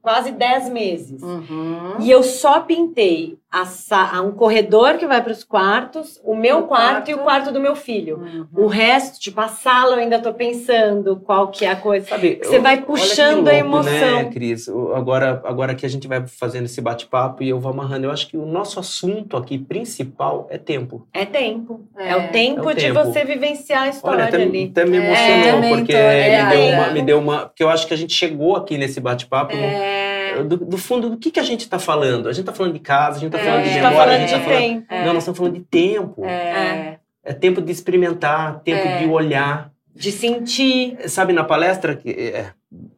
[0.00, 1.22] quase 10 meses.
[1.22, 2.00] Uhum.
[2.00, 6.68] E eu só pintei a, um corredor que vai para os quartos, o meu quarto,
[6.68, 8.18] quarto, e o quarto do meu filho.
[8.18, 8.46] Uhum.
[8.64, 12.06] O resto, tipo, a sala eu ainda tô pensando qual que é a coisa.
[12.06, 14.16] Sabe, você eu, vai puxando louco, a emoção.
[14.16, 14.68] Né, Cris?
[14.94, 18.28] Agora, agora que a gente vai fazendo esse bate-papo e eu vou amarrando, eu acho
[18.28, 21.08] que o nosso assunto aqui principal é tempo.
[21.14, 21.80] É tempo.
[21.96, 23.02] É, é o tempo é o de tempo.
[23.02, 24.68] você vivenciar a história Olha, até, ali.
[24.70, 25.00] Até me é.
[25.00, 27.38] emocionou, é, porque me, deu uma, me deu uma...
[27.46, 29.56] Porque eu acho que a gente chegou aqui nesse bate-papo...
[29.56, 30.07] É
[30.44, 32.28] do, do, fundo, do que, que a gente está falando?
[32.28, 34.18] A gente está falando de casa, a gente está é, falando de memória, tá a
[34.18, 34.84] gente está falando.
[34.90, 36.24] Não, nós estamos falando de tempo.
[36.24, 39.06] É, é tempo de experimentar, tempo de é.
[39.06, 39.72] olhar.
[39.94, 40.96] De sentir.
[41.08, 42.44] Sabe, na palestra que,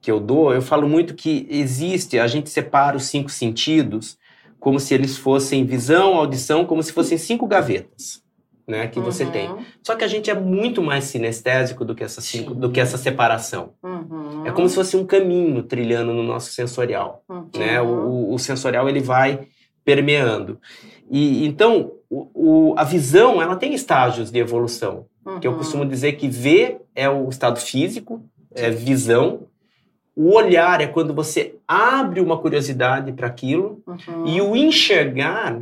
[0.00, 4.18] que eu dou, eu falo muito que existe, a gente separa os cinco sentidos
[4.58, 8.22] como se eles fossem visão, audição, como se fossem cinco gavetas
[8.70, 9.04] né, que uhum.
[9.04, 9.50] você tem.
[9.50, 9.64] Uhum.
[9.82, 12.22] Só que a gente é muito mais sinestésico do que essa,
[12.54, 13.72] do que essa separação.
[13.82, 14.46] Uhum.
[14.46, 17.24] É como se fosse um caminho trilhando no nosso sensorial.
[17.28, 17.50] Uhum.
[17.58, 17.82] Né?
[17.82, 19.48] O, o, sensorial ele vai
[19.84, 20.58] permeando.
[21.10, 25.06] E então o, o, a visão ela tem estágios de evolução.
[25.40, 25.88] Que eu costumo uhum.
[25.88, 29.46] dizer que ver é o estado físico, é visão.
[30.16, 33.82] O olhar é quando você abre uma curiosidade para aquilo.
[33.86, 34.26] Uhum.
[34.26, 35.60] E o enxergar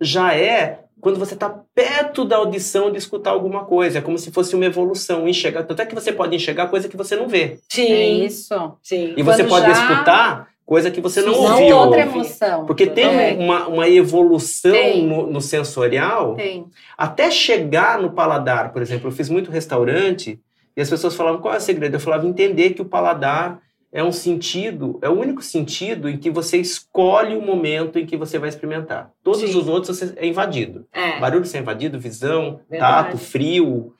[0.00, 3.98] já é quando você está perto da audição de escutar alguma coisa.
[3.98, 5.64] É como se fosse uma evolução, enxergar.
[5.64, 7.58] Tanto é que você pode enxergar coisa que você não vê.
[7.68, 7.92] Sim.
[7.92, 8.54] É isso.
[8.82, 9.14] Sim.
[9.16, 9.72] E você pode já...
[9.72, 11.68] escutar coisa que você não Sim, ouviu.
[11.70, 12.64] Não outra emoção.
[12.64, 13.34] Porque tem é.
[13.36, 16.66] uma, uma evolução no, no, sensorial tem.
[16.96, 18.72] até chegar no paladar.
[18.72, 20.38] Por exemplo, eu fiz muito restaurante
[20.76, 21.96] e as pessoas falavam qual é o segredo?
[21.96, 23.60] Eu falava entender que o paladar
[23.92, 28.16] é um sentido, é o único sentido em que você escolhe o momento em que
[28.16, 29.10] você vai experimentar.
[29.22, 29.58] Todos Sim.
[29.58, 30.86] os outros você é invadido.
[30.92, 31.18] É.
[31.18, 33.04] Barulho você é invadido, visão, Verdade.
[33.08, 33.94] tato, frio.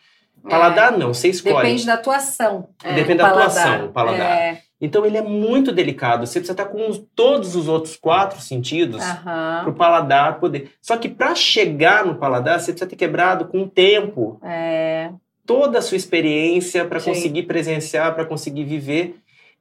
[0.49, 0.97] Paladar é.
[0.97, 1.57] não, você escolhe.
[1.57, 2.69] Depende da atuação.
[2.83, 2.95] É.
[2.95, 4.39] Depende da atuação, o paladar.
[4.39, 4.63] É.
[4.81, 6.27] Então ele é muito delicado.
[6.27, 9.23] Você precisa estar com todos os outros quatro sentidos uhum.
[9.23, 10.71] para o paladar poder.
[10.81, 14.41] Só que para chegar no paladar, você precisa ter quebrado com o tempo.
[14.43, 15.11] É.
[15.45, 19.20] Toda a sua experiência para conseguir presenciar, para conseguir viver.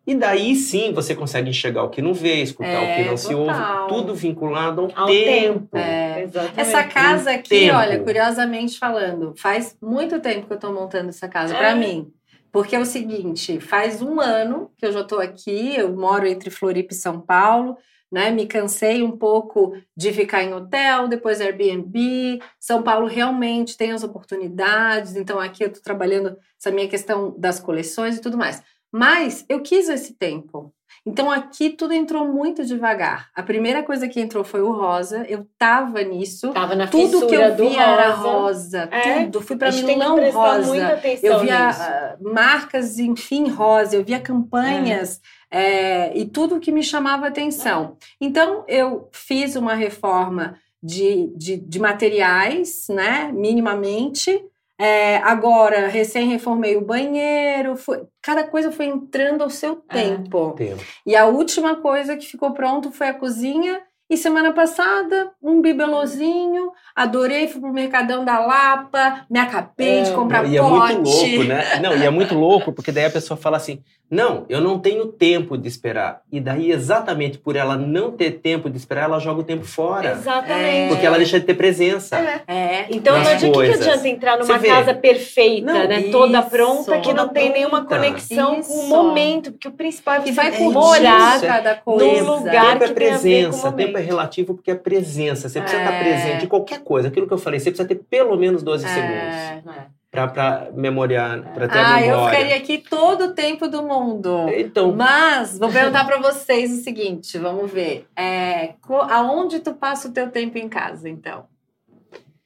[0.09, 3.15] E daí sim você consegue enxergar o que não vê, escutar é, o que não
[3.15, 3.17] total.
[3.17, 5.67] se ouve, tudo vinculado ao, ao tempo.
[5.67, 5.77] tempo.
[5.77, 7.75] É, essa casa aqui, tempo.
[7.77, 11.75] olha, curiosamente falando, faz muito tempo que eu estou montando essa casa para é.
[11.75, 12.11] mim.
[12.51, 16.49] Porque é o seguinte, faz um ano que eu já estou aqui, eu moro entre
[16.49, 17.77] Floripa e São Paulo,
[18.11, 18.31] né?
[18.31, 22.41] Me cansei um pouco de ficar em hotel, depois Airbnb.
[22.59, 27.59] São Paulo realmente tem as oportunidades, então aqui eu estou trabalhando essa minha questão das
[27.59, 28.63] coleções e tudo mais.
[28.91, 30.73] Mas eu quis esse tempo.
[31.05, 33.29] Então aqui tudo entrou muito devagar.
[33.33, 35.25] A primeira coisa que entrou foi o rosa.
[35.27, 36.51] Eu tava nisso.
[36.51, 38.89] Tava na tudo que eu via era rosa.
[38.91, 39.41] É, tudo.
[39.41, 40.99] Fui para Milão rosa.
[41.23, 43.95] eu via uh, marcas, enfim, rosa.
[43.95, 46.09] Eu via campanhas é.
[46.11, 47.97] É, e tudo que me chamava atenção.
[48.19, 53.31] Então eu fiz uma reforma de, de, de materiais, né?
[53.33, 54.43] Minimamente
[54.81, 59.93] é, agora, recém-reformei o banheiro, foi, cada coisa foi entrando ao seu é.
[59.93, 60.53] tempo.
[60.53, 60.81] tempo.
[61.05, 63.81] E a última coisa que ficou pronto foi a cozinha.
[64.09, 70.11] E semana passada, um bibelozinho, adorei, fui pro Mercadão da Lapa, me acabei é, de
[70.13, 70.93] comprar e pote.
[70.93, 71.79] é muito louco, né?
[71.79, 75.05] Não, e é muito louco, porque daí a pessoa fala assim, Não, eu não tenho
[75.05, 76.21] tempo de esperar.
[76.31, 80.13] E daí, exatamente por ela não ter tempo de esperar, ela joga o tempo fora.
[80.13, 80.89] Exatamente.
[80.89, 82.17] Porque ela deixa de ter presença.
[82.17, 82.41] É.
[82.47, 82.87] é.
[82.89, 86.01] Então, não adianta que adianta entrar numa casa perfeita, não, né?
[86.01, 86.11] Isso.
[86.11, 88.69] Toda pronta, que não tem nenhuma conexão isso.
[88.69, 89.51] com o momento.
[89.51, 92.23] Porque o principal é você vai morar cada coisa.
[92.23, 93.71] num lugar tempo é que é presença.
[93.71, 95.47] Tempo é relativo porque é presença.
[95.47, 95.85] Você precisa é.
[95.85, 97.09] estar presente em qualquer coisa.
[97.09, 98.87] Aquilo que eu falei, você precisa ter pelo menos 12 é.
[98.87, 99.75] segundos.
[99.77, 102.15] É para memoriar, para ter ah, a memória.
[102.15, 104.47] Ah, eu ficaria aqui todo o tempo do mundo.
[104.49, 104.95] Então.
[104.95, 108.07] Mas vou perguntar para vocês o seguinte, vamos ver.
[108.15, 108.73] É,
[109.09, 111.45] aonde tu passa o teu tempo em casa, então?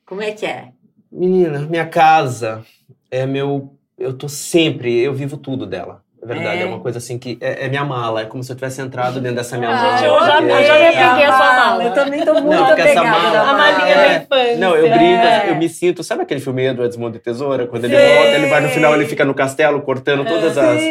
[0.05, 0.69] Como é que é?
[1.11, 2.65] Menina, minha casa
[3.09, 3.77] é meu.
[3.97, 6.03] Eu tô sempre, eu vivo tudo dela.
[6.23, 6.61] É verdade, é.
[6.61, 9.19] é, uma coisa assim que é, é, minha mala, é como se eu tivesse entrado
[9.19, 10.05] dentro dessa minha ah, mala.
[10.05, 11.83] Eu já, eu já me apeguei a sua mala.
[11.83, 14.57] Eu também tô muito não, apegada mala, A malinha da infância.
[14.57, 15.49] Não, eu brinco, é.
[15.49, 17.67] eu me sinto, sabe aquele filme Edward Mão de Tesoura?
[17.67, 20.81] Quando ele volta, ele vai no final, ele fica no castelo cortando todas as,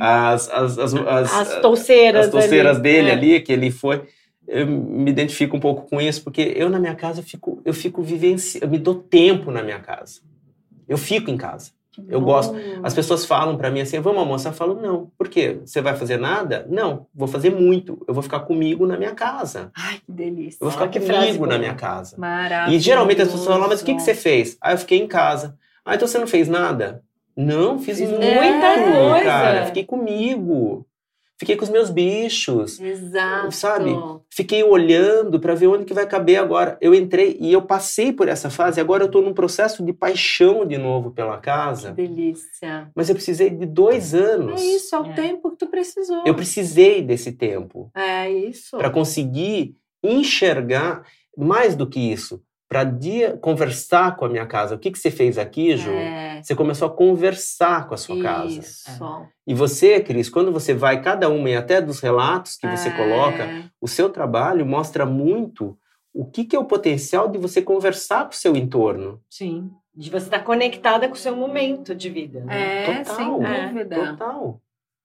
[0.00, 2.82] as, as, as, as, as touceiras, as touceiras ali.
[2.82, 4.02] dele ali, que ele foi
[4.48, 7.72] eu me identifico um pouco com isso, porque eu na minha casa eu fico, eu
[7.72, 10.20] fico vivenciando, eu me dou tempo na minha casa.
[10.88, 11.70] Eu fico em casa.
[12.08, 12.54] Eu gosto.
[12.82, 14.50] As pessoas falam para mim assim: vamos almoçar?
[14.50, 15.10] Eu falo: não.
[15.16, 15.60] Por quê?
[15.64, 16.66] Você vai fazer nada?
[16.68, 17.06] Não.
[17.14, 18.02] Vou fazer muito.
[18.06, 19.70] Eu vou ficar comigo na minha casa.
[19.76, 20.58] Ai, que delícia.
[20.60, 22.16] Eu vou ficar que comigo na minha casa.
[22.18, 22.76] Maravilhoso.
[22.76, 24.56] E geralmente as pessoas falam: mas o que, que você fez?
[24.60, 25.56] Ah, eu fiquei em casa.
[25.84, 27.02] Ah, então você não fez nada?
[27.36, 29.24] Não, fiz, fiz muita coisa.
[29.24, 29.66] Cara.
[29.66, 30.86] Fiquei comigo.
[31.40, 32.78] Fiquei com os meus bichos.
[32.78, 33.50] Exato.
[33.50, 33.98] Sabe?
[34.28, 36.76] Fiquei olhando para ver onde que vai caber agora.
[36.82, 38.78] Eu entrei e eu passei por essa fase.
[38.78, 41.94] Agora eu estou num processo de paixão de novo pela casa.
[41.94, 42.90] Que delícia.
[42.94, 44.60] Mas eu precisei de dois anos.
[44.60, 45.12] É isso, é o é.
[45.14, 46.24] tempo que tu precisou.
[46.26, 47.90] Eu precisei desse tempo.
[47.94, 48.76] É isso.
[48.76, 49.74] Para conseguir
[50.04, 52.88] enxergar mais do que isso para
[53.40, 54.76] conversar com a minha casa.
[54.76, 55.90] O que, que você fez aqui, Ju?
[55.90, 56.40] É.
[56.40, 58.60] Você começou a conversar com a sua casa.
[58.60, 58.88] Isso.
[59.44, 62.96] E você, Cris, quando você vai, cada uma, e até dos relatos que você é.
[62.96, 65.76] coloca, o seu trabalho mostra muito
[66.14, 69.20] o que, que é o potencial de você conversar com o seu entorno.
[69.28, 69.72] Sim.
[69.92, 72.38] De você estar conectada com o seu momento de vida.
[72.44, 72.84] Né?
[72.84, 73.16] É, Total.
[73.16, 74.10] sem dúvida.
[74.12, 74.60] Total.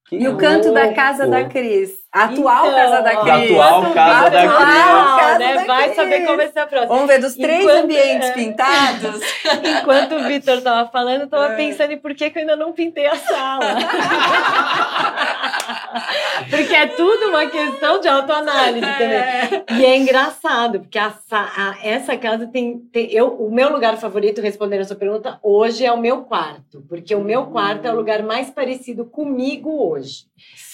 [0.08, 2.05] Que e o canto da casa da Cris.
[2.16, 3.28] A atual então, casa da Cris.
[3.28, 4.56] A atual casa da Cris.
[4.56, 5.54] Casa né?
[5.54, 6.94] da Vai saber como vai ser a próxima.
[6.94, 8.32] Vamos ver dos três Enquanto, ambientes é.
[8.32, 9.20] pintados.
[9.62, 11.56] Enquanto o Vitor estava falando, eu estava é.
[11.56, 13.76] pensando em por que, que eu ainda não pintei a sala.
[16.48, 19.46] porque é tudo uma questão de autoanálise é.
[19.46, 19.64] também.
[19.78, 23.12] E é engraçado, porque a, a, essa casa tem, tem.
[23.12, 26.82] eu, o meu lugar favorito, respondendo a sua pergunta, hoje é o meu quarto.
[26.88, 30.24] Porque o meu quarto é o lugar mais parecido comigo hoje.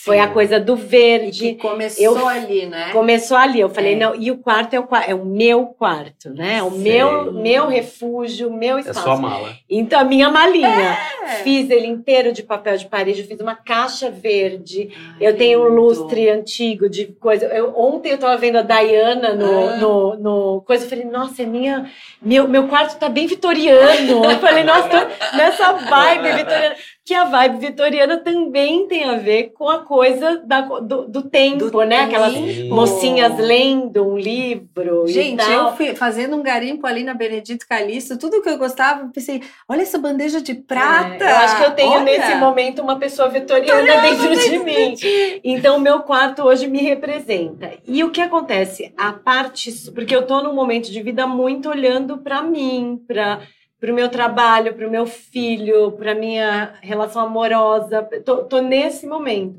[0.05, 1.47] Foi a coisa do verde.
[1.47, 2.91] E que começou eu, ali, né?
[2.91, 3.61] Começou ali.
[3.61, 3.97] Eu falei, é.
[3.97, 6.61] não, e o quarto é o, é o meu quarto, né?
[6.61, 8.99] O meu, meu refúgio, meu espaço.
[8.99, 9.57] É sua mala.
[9.71, 10.99] Então, a minha malinha.
[11.23, 11.35] É.
[11.45, 14.91] Fiz ele inteiro de papel de parede, eu fiz uma caixa verde.
[14.93, 17.47] Ai, eu tenho um lustre antigo de coisa.
[17.47, 19.77] Eu, ontem eu tava vendo a Diana no, ah.
[19.77, 20.85] no, no coisa.
[20.85, 21.89] Eu falei, nossa, é minha.
[22.21, 24.25] Meu, meu quarto tá bem vitoriano.
[24.25, 26.75] Eu falei, nossa, tô nessa vibe vitoriana
[27.05, 31.69] que a vibe vitoriana também tem a ver com a coisa da, do, do tempo,
[31.69, 32.03] do né?
[32.03, 32.33] Aquelas
[32.69, 35.09] mocinhas lendo um livro.
[35.09, 39.43] Gente, eu fui fazendo um garimpo ali na Benedito Calixto, tudo que eu gostava, pensei,
[39.69, 41.25] olha essa bandeja de prata.
[41.25, 42.05] É, eu acho que eu tenho olha.
[42.05, 44.95] nesse momento uma pessoa vitoriana dentro de mim.
[45.43, 47.73] Então, o meu quarto hoje me representa.
[47.87, 48.93] E o que acontece?
[48.97, 49.73] A parte.
[49.93, 53.41] Porque eu tô num momento de vida muito olhando para mim, para
[53.83, 58.09] para o meu trabalho, para o meu filho, para minha relação amorosa.
[58.25, 59.59] Tô, tô, nesse momento.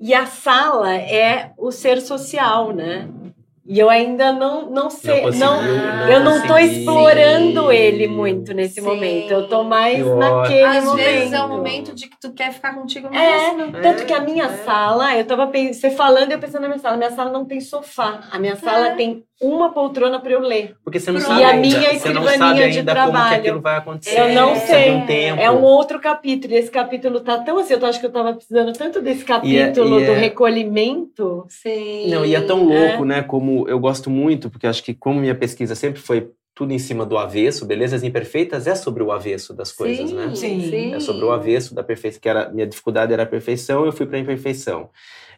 [0.00, 3.06] E a sala é o ser social, né?
[3.66, 7.76] E eu ainda não, não sei, não, não, eu não estou explorando Sim.
[7.76, 8.80] ele muito nesse Sim.
[8.80, 9.30] momento.
[9.30, 11.06] Eu estou mais naquele Às momento.
[11.06, 13.76] Às vezes é o momento de que tu quer ficar contigo é, mesmo.
[13.76, 14.56] É, tanto que a minha é.
[14.64, 18.26] sala, eu estava você falando, eu pensando na minha sala, minha sala não tem sofá.
[18.32, 18.94] A minha sala é.
[18.94, 20.76] tem uma poltrona para eu ler.
[20.84, 23.12] Porque você não sabe e a minha escrivaninha de trabalho.
[23.12, 24.20] como que aquilo vai acontecer.
[24.20, 24.90] Eu não sei.
[24.90, 26.52] Um é um outro capítulo.
[26.52, 29.98] E esse capítulo tá tão assim, eu acho que eu tava precisando tanto desse capítulo
[29.98, 30.18] e é, e do é...
[30.18, 31.46] recolhimento.
[31.48, 32.10] Sim.
[32.10, 33.06] Não, e é tão louco, é.
[33.06, 33.22] né?
[33.22, 37.06] Como eu gosto muito, porque acho que como minha pesquisa sempre foi tudo em cima
[37.06, 40.34] do avesso, belezas imperfeitas é sobre o avesso das coisas, sim, né?
[40.34, 40.60] Sim.
[40.68, 40.94] sim.
[40.94, 44.04] É sobre o avesso da perfeição, que era minha dificuldade era a perfeição, eu fui
[44.04, 44.90] para a imperfeição.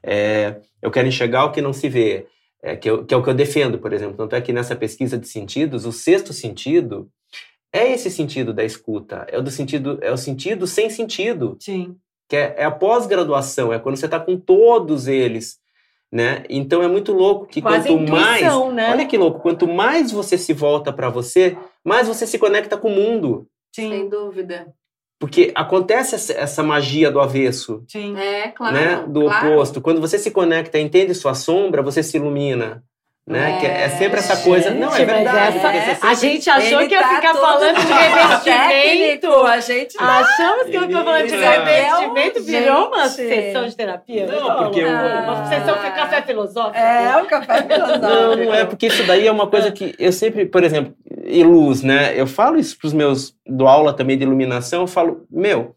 [0.03, 2.26] É, eu quero enxergar o que não se vê.
[2.62, 4.16] É, que, eu, que, é o que eu defendo, por exemplo.
[4.16, 7.10] Tanto é que nessa pesquisa de sentidos, o sexto sentido
[7.72, 11.56] é esse sentido da escuta, é o do sentido, é o sentido sem sentido.
[11.58, 11.96] Sim.
[12.28, 15.58] Que é, é a pós-graduação, é quando você está com todos eles,
[16.10, 16.44] né?
[16.48, 18.90] Então é muito louco que Quase quanto intuição, mais, né?
[18.90, 22.88] olha que louco, quanto mais você se volta para você, mais você se conecta com
[22.88, 23.48] o mundo.
[23.74, 23.90] Sim.
[23.90, 24.72] Sem dúvida.
[25.22, 27.84] Porque acontece essa magia do avesso.
[27.86, 28.16] Sim.
[28.16, 28.74] É, claro.
[28.74, 29.04] Né?
[29.06, 29.52] Do claro.
[29.52, 29.80] oposto.
[29.80, 32.82] Quando você se conecta, entende sua sombra, você se ilumina.
[33.24, 33.54] Né?
[33.54, 34.70] É, que é sempre essa coisa.
[34.70, 35.58] Gente, não, é verdade.
[35.58, 36.08] Essa, sempre...
[36.08, 39.32] A gente achou que ia tá ficar falando de revestimento.
[39.46, 40.08] A gente não.
[40.08, 42.42] Achamos que ia ficar falando de revestimento.
[42.42, 44.26] Virou uma sessão de terapia.
[44.26, 44.84] Não, não porque.
[44.84, 46.76] Uma sessão de café filosófico.
[46.76, 48.00] É, um café filosófico.
[48.00, 50.92] Não, não é, porque isso daí é uma coisa que eu sempre, por exemplo,
[51.24, 52.20] e luz, né?
[52.20, 53.36] Eu falo isso para os meus.
[53.46, 55.76] do aula também de iluminação, eu falo, meu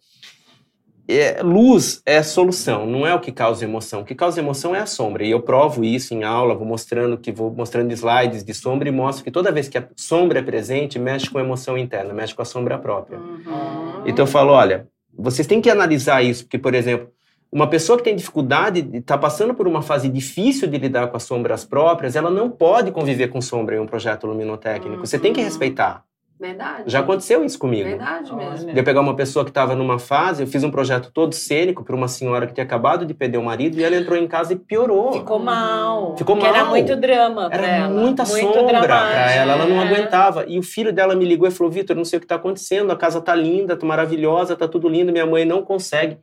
[1.08, 4.02] é, luz é solução, não é o que causa emoção.
[4.02, 5.24] O que causa emoção é a sombra.
[5.24, 8.92] E eu provo isso em aula, vou mostrando que vou mostrando slides de sombra e
[8.92, 12.34] mostro que toda vez que a sombra é presente, mexe com a emoção interna, mexe
[12.34, 13.20] com a sombra própria.
[13.20, 14.04] Uhum.
[14.06, 14.88] Então eu falo, olha,
[15.18, 17.10] vocês têm que analisar isso, porque, por exemplo,
[17.52, 21.24] uma pessoa que tem dificuldade, está passando por uma fase difícil de lidar com as
[21.24, 24.98] sombras próprias, ela não pode conviver com sombra em um projeto luminotécnico.
[24.98, 25.06] Uhum.
[25.06, 25.46] Você tem que uhum.
[25.46, 26.04] respeitar.
[26.46, 26.84] Verdade.
[26.86, 27.90] Já aconteceu isso comigo.
[27.90, 28.72] Verdade mesmo.
[28.72, 31.84] De eu pegar uma pessoa que estava numa fase, eu fiz um projeto todo cênico
[31.84, 34.54] para uma senhora que tinha acabado de perder o marido e ela entrou em casa
[34.54, 35.14] e piorou.
[35.14, 36.16] Ficou mal.
[36.18, 36.46] Ficou mal.
[36.46, 37.90] era muito drama Era ela.
[37.90, 39.88] muita muito sombra para ela, ela não é.
[39.88, 40.46] aguentava.
[40.48, 42.92] E o filho dela me ligou e falou: Vitor, não sei o que está acontecendo,
[42.92, 46.18] a casa tá linda, tá maravilhosa, tá tudo lindo, minha mãe não consegue.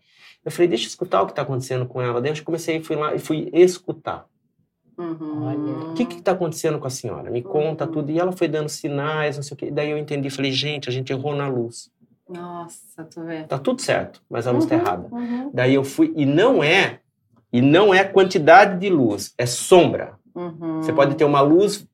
[0.44, 2.20] Eu falei: deixa eu escutar o que está acontecendo com ela.
[2.20, 4.24] Daí eu comecei, fui lá e fui escutar.
[4.99, 5.90] Uhum.
[5.90, 7.30] O que está acontecendo com a senhora?
[7.30, 7.93] Me conta uhum.
[7.93, 8.11] tudo.
[8.11, 9.70] E ela foi dando sinais, não sei o quê.
[9.70, 11.90] Daí eu entendi, falei, gente, a gente errou na luz.
[12.28, 13.47] Nossa, tô vendo.
[13.47, 14.82] Tá tudo certo, mas a luz tá uhum.
[14.82, 15.09] tá errada.
[15.11, 15.51] Uhum.
[15.53, 17.01] Daí eu fui, e não é,
[17.53, 20.14] e não é quantidade de luz, é sombra.
[20.34, 20.82] Uhum.
[20.82, 21.86] Você pode ter uma luz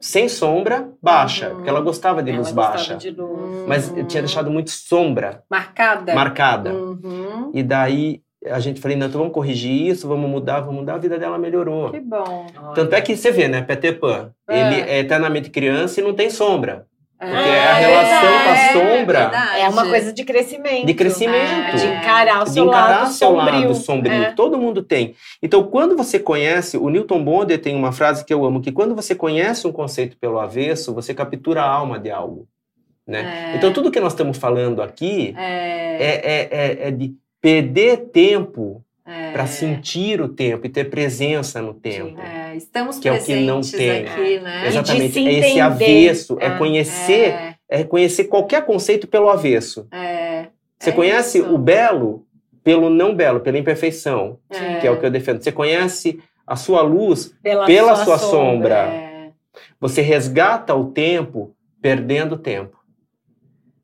[0.00, 2.96] sem sombra, baixa, porque ela gostava de ela luz gostava baixa.
[2.96, 3.68] De luz.
[3.68, 5.44] Mas eu tinha deixado muito sombra.
[5.48, 6.14] Marcada.
[6.14, 6.72] Marcada.
[6.72, 7.50] Uhum.
[7.54, 10.98] E daí a gente falei, não, então vamos corrigir isso, vamos mudar, vamos mudar, a
[10.98, 11.90] vida dela melhorou.
[11.90, 12.46] Que bom.
[12.74, 14.60] Tanto é que você vê, né, Peter Pan, é.
[14.60, 16.86] ele é eternamente criança e não tem sombra.
[17.20, 20.86] É, porque a relação com a sombra é, é, uma coisa de crescimento.
[20.86, 21.76] De crescimento.
[21.76, 23.60] de encarar o seu de encarar lado seu sombrio.
[23.60, 24.22] lado sombrio.
[24.24, 24.32] É.
[24.32, 25.14] Todo mundo tem.
[25.40, 28.96] Então, quando você conhece, o Newton Bonder tem uma frase que eu amo, que quando
[28.96, 32.48] você conhece um conceito pelo avesso, você captura a alma de algo.
[33.06, 33.54] Né?
[33.56, 39.32] Então, tudo que nós estamos falando aqui é, é, é de perder tempo é.
[39.32, 42.20] para sentir o tempo e ter presença no tempo.
[42.20, 44.06] É, estamos que é o que não tem.
[44.06, 44.68] aqui, né?
[44.68, 45.18] Exatamente.
[45.28, 47.56] É esse avesso, é, é conhecer, é.
[47.68, 47.84] é.
[47.84, 49.88] conhecer qualquer conceito pelo avesso.
[49.90, 50.46] É.
[50.78, 51.52] Você É conhece isso.
[51.52, 52.24] o belo
[52.64, 54.76] pelo não belo, pela imperfeição, É.
[54.76, 55.42] que é o que eu defendo.
[55.42, 58.74] Você conhece a sua luz Pela, pela sua, sua sombra.
[58.76, 59.30] É.
[59.80, 62.78] Você resgata o tempo perdendo tempo.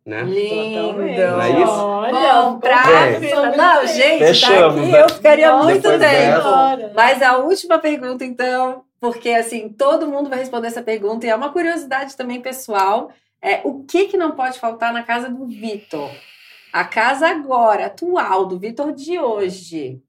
[0.09, 0.23] Né?
[0.23, 1.03] Lindo.
[1.03, 1.85] É isso?
[1.85, 3.57] Olha, Bom, pra É.
[3.57, 5.03] Não, gente, Fechamos, tá aqui, né?
[5.03, 6.37] eu ficaria muito Depois tempo.
[6.81, 6.93] dessa.
[6.95, 11.37] Mas a última pergunta, então, porque assim, todo mundo vai responder essa pergunta e é
[11.37, 13.11] uma curiosidade também pessoal.
[13.43, 16.11] É, o que, que não pode faltar na casa do Vitor?
[16.73, 20.01] A casa agora, atual, do Vitor de hoje.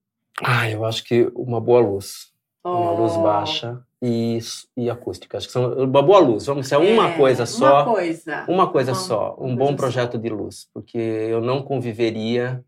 [0.42, 2.30] Ah, eu acho que uma boa luz.
[2.64, 4.40] Uma luz Oh, baixa e,
[4.78, 5.38] e acústica.
[5.38, 6.46] Acho que são uma boa luz.
[6.46, 7.84] Vamos ser uma é, coisa só.
[7.84, 8.46] Uma coisa.
[8.48, 12.64] Uma coisa Uma- só, um coisa bom projeto de luz, porque eu não conviveria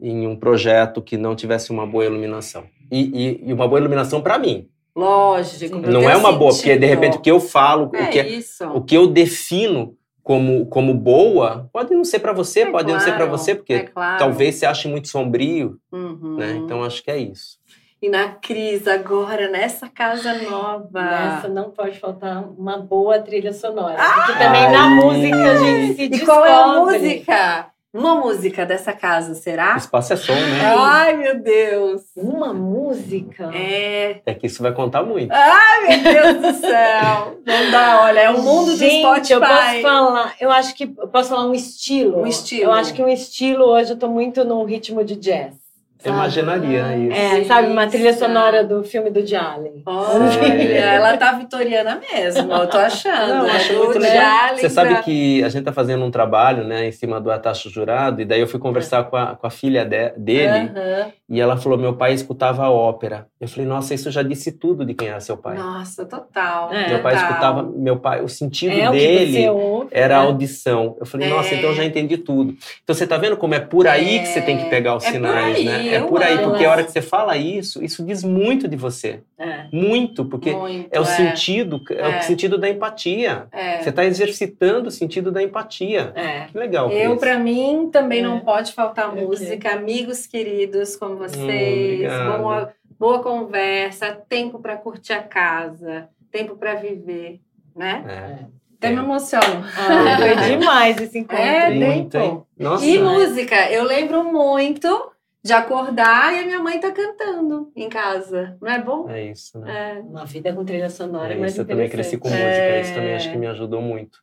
[0.00, 2.64] em um projeto que não tivesse uma boa iluminação.
[2.90, 4.68] E, e- e uma boa iluminação para mim.
[4.96, 5.76] Lógico.
[5.78, 6.86] Não é uma boa, porque de sentido.
[6.86, 8.64] repente o que eu falo, É o, que, isso.
[8.68, 12.98] o que eu defino como, como boa, pode não ser para você, É pode não
[13.00, 14.18] ser para claro, você, porque é claro.
[14.18, 16.36] talvez você ache muito sombrio, Uhum.
[16.38, 16.52] né?
[16.64, 17.58] Então acho que é isso.
[18.04, 21.00] E na Cris, agora, nessa casa nova.
[21.00, 23.96] Nessa não pode faltar uma boa trilha sonora.
[23.98, 24.12] Ah!
[24.26, 26.26] Porque também na música a gente se E descobre.
[26.26, 27.66] qual é a música?
[27.94, 29.74] Uma música dessa casa, O será?
[29.78, 30.74] espaço é som, né?
[30.76, 32.02] Ai, meu Deus!
[32.14, 33.50] Uma música?
[33.54, 34.20] É.
[34.26, 35.32] É que isso vai contar muito.
[35.32, 37.40] Ai, meu Deus do céu!
[37.46, 39.32] Não dá, olha, é o mundo Gente, do Spotify.
[39.32, 42.18] eu posso falar, eu acho que eu posso falar um estilo.
[42.20, 42.64] Um estilo.
[42.64, 45.63] Eu acho que um estilo hoje eu tô muito num ritmo de jazz.
[46.04, 47.16] Eu imaginaria isso.
[47.16, 49.82] É, sabe, uma trilha sonora do filme do Jalen.
[49.86, 53.28] Olha, ela tá vitoriana mesmo, eu tô achando.
[53.28, 53.52] Não, eu né?
[53.52, 54.56] acho muito legal.
[54.56, 58.20] Você sabe que a gente tá fazendo um trabalho, né, em cima do Atacho Jurado,
[58.20, 61.12] e daí eu fui conversar com, a, com a filha de- dele, Aham.
[61.28, 63.26] e ela falou: meu pai escutava ópera.
[63.40, 65.56] Eu falei: nossa, isso já disse tudo de quem era seu pai.
[65.56, 66.72] Nossa, total.
[66.72, 66.88] É.
[66.88, 67.28] Meu pai total.
[67.30, 69.88] escutava, meu pai, o sentido É o que dele você ouve.
[69.90, 70.26] era a né?
[70.26, 70.96] audição.
[71.00, 71.58] Eu falei: nossa, É.
[71.58, 72.54] então eu já entendi tudo.
[72.82, 74.18] Então você tá vendo como é por aí É.
[74.20, 75.93] que você tem que pegar os É sinais, né?
[75.94, 79.20] É por aí, porque a hora que você fala isso, isso diz muito de você.
[79.38, 79.66] É.
[79.72, 81.94] Muito, porque Muito, é o sentido, é.
[82.16, 82.18] É.
[82.18, 83.46] o sentido da empatia.
[83.52, 83.82] É.
[83.82, 86.12] Você está exercitando o sentido da empatia.
[86.14, 86.46] É.
[86.50, 86.90] Que legal.
[86.90, 88.22] Eu, para mim, também É.
[88.22, 89.72] não pode faltar música.
[89.72, 92.38] Amigos queridos como vocês, obrigado.
[92.38, 97.40] boa, boa conversa, tempo para curtir a casa, tempo para viver,
[97.74, 98.04] né?
[98.50, 98.54] É.
[98.76, 99.64] Até me emociono.
[99.78, 101.42] Ah, foi demais esse encontro.
[101.42, 102.46] É, Muito, tempo.
[102.58, 102.84] Nossa.
[102.84, 105.10] E música, eu lembro muito
[105.44, 108.56] de acordar e a minha mãe tá cantando em casa.
[108.62, 109.10] Não é bom?
[109.10, 109.96] É isso, né?
[109.98, 110.00] É.
[110.00, 112.80] Uma vida com trilha sonora é, É mais isso, eu também cresci com música, É.
[112.80, 114.20] isso também acho que me ajudou muito.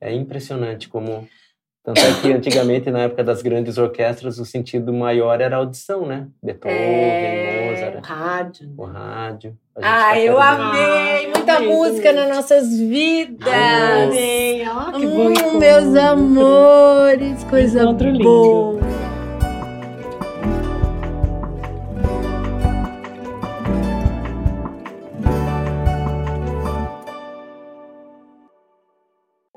[0.00, 1.26] É impressionante como.
[1.84, 6.04] Tanto é que antigamente, na época das grandes orquestras, o sentido maior era a audição,
[6.04, 6.26] né?
[6.42, 7.62] Beethoven, É.
[7.62, 8.74] O Mozart, rádio.
[8.76, 9.56] o rádio.
[9.76, 11.26] A gente Ah, tá eu amei!
[11.26, 12.26] Ah, Muita amei música também.
[12.26, 13.46] nas nossas vidas!
[13.48, 15.58] Amei, ó, que bom Hum, encontro.
[15.60, 18.24] meus amores, coisa Encontro lindo.
[18.24, 18.85] boa!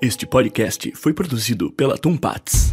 [0.02, 2.72] Este podcast foi produzido pela Tumpats.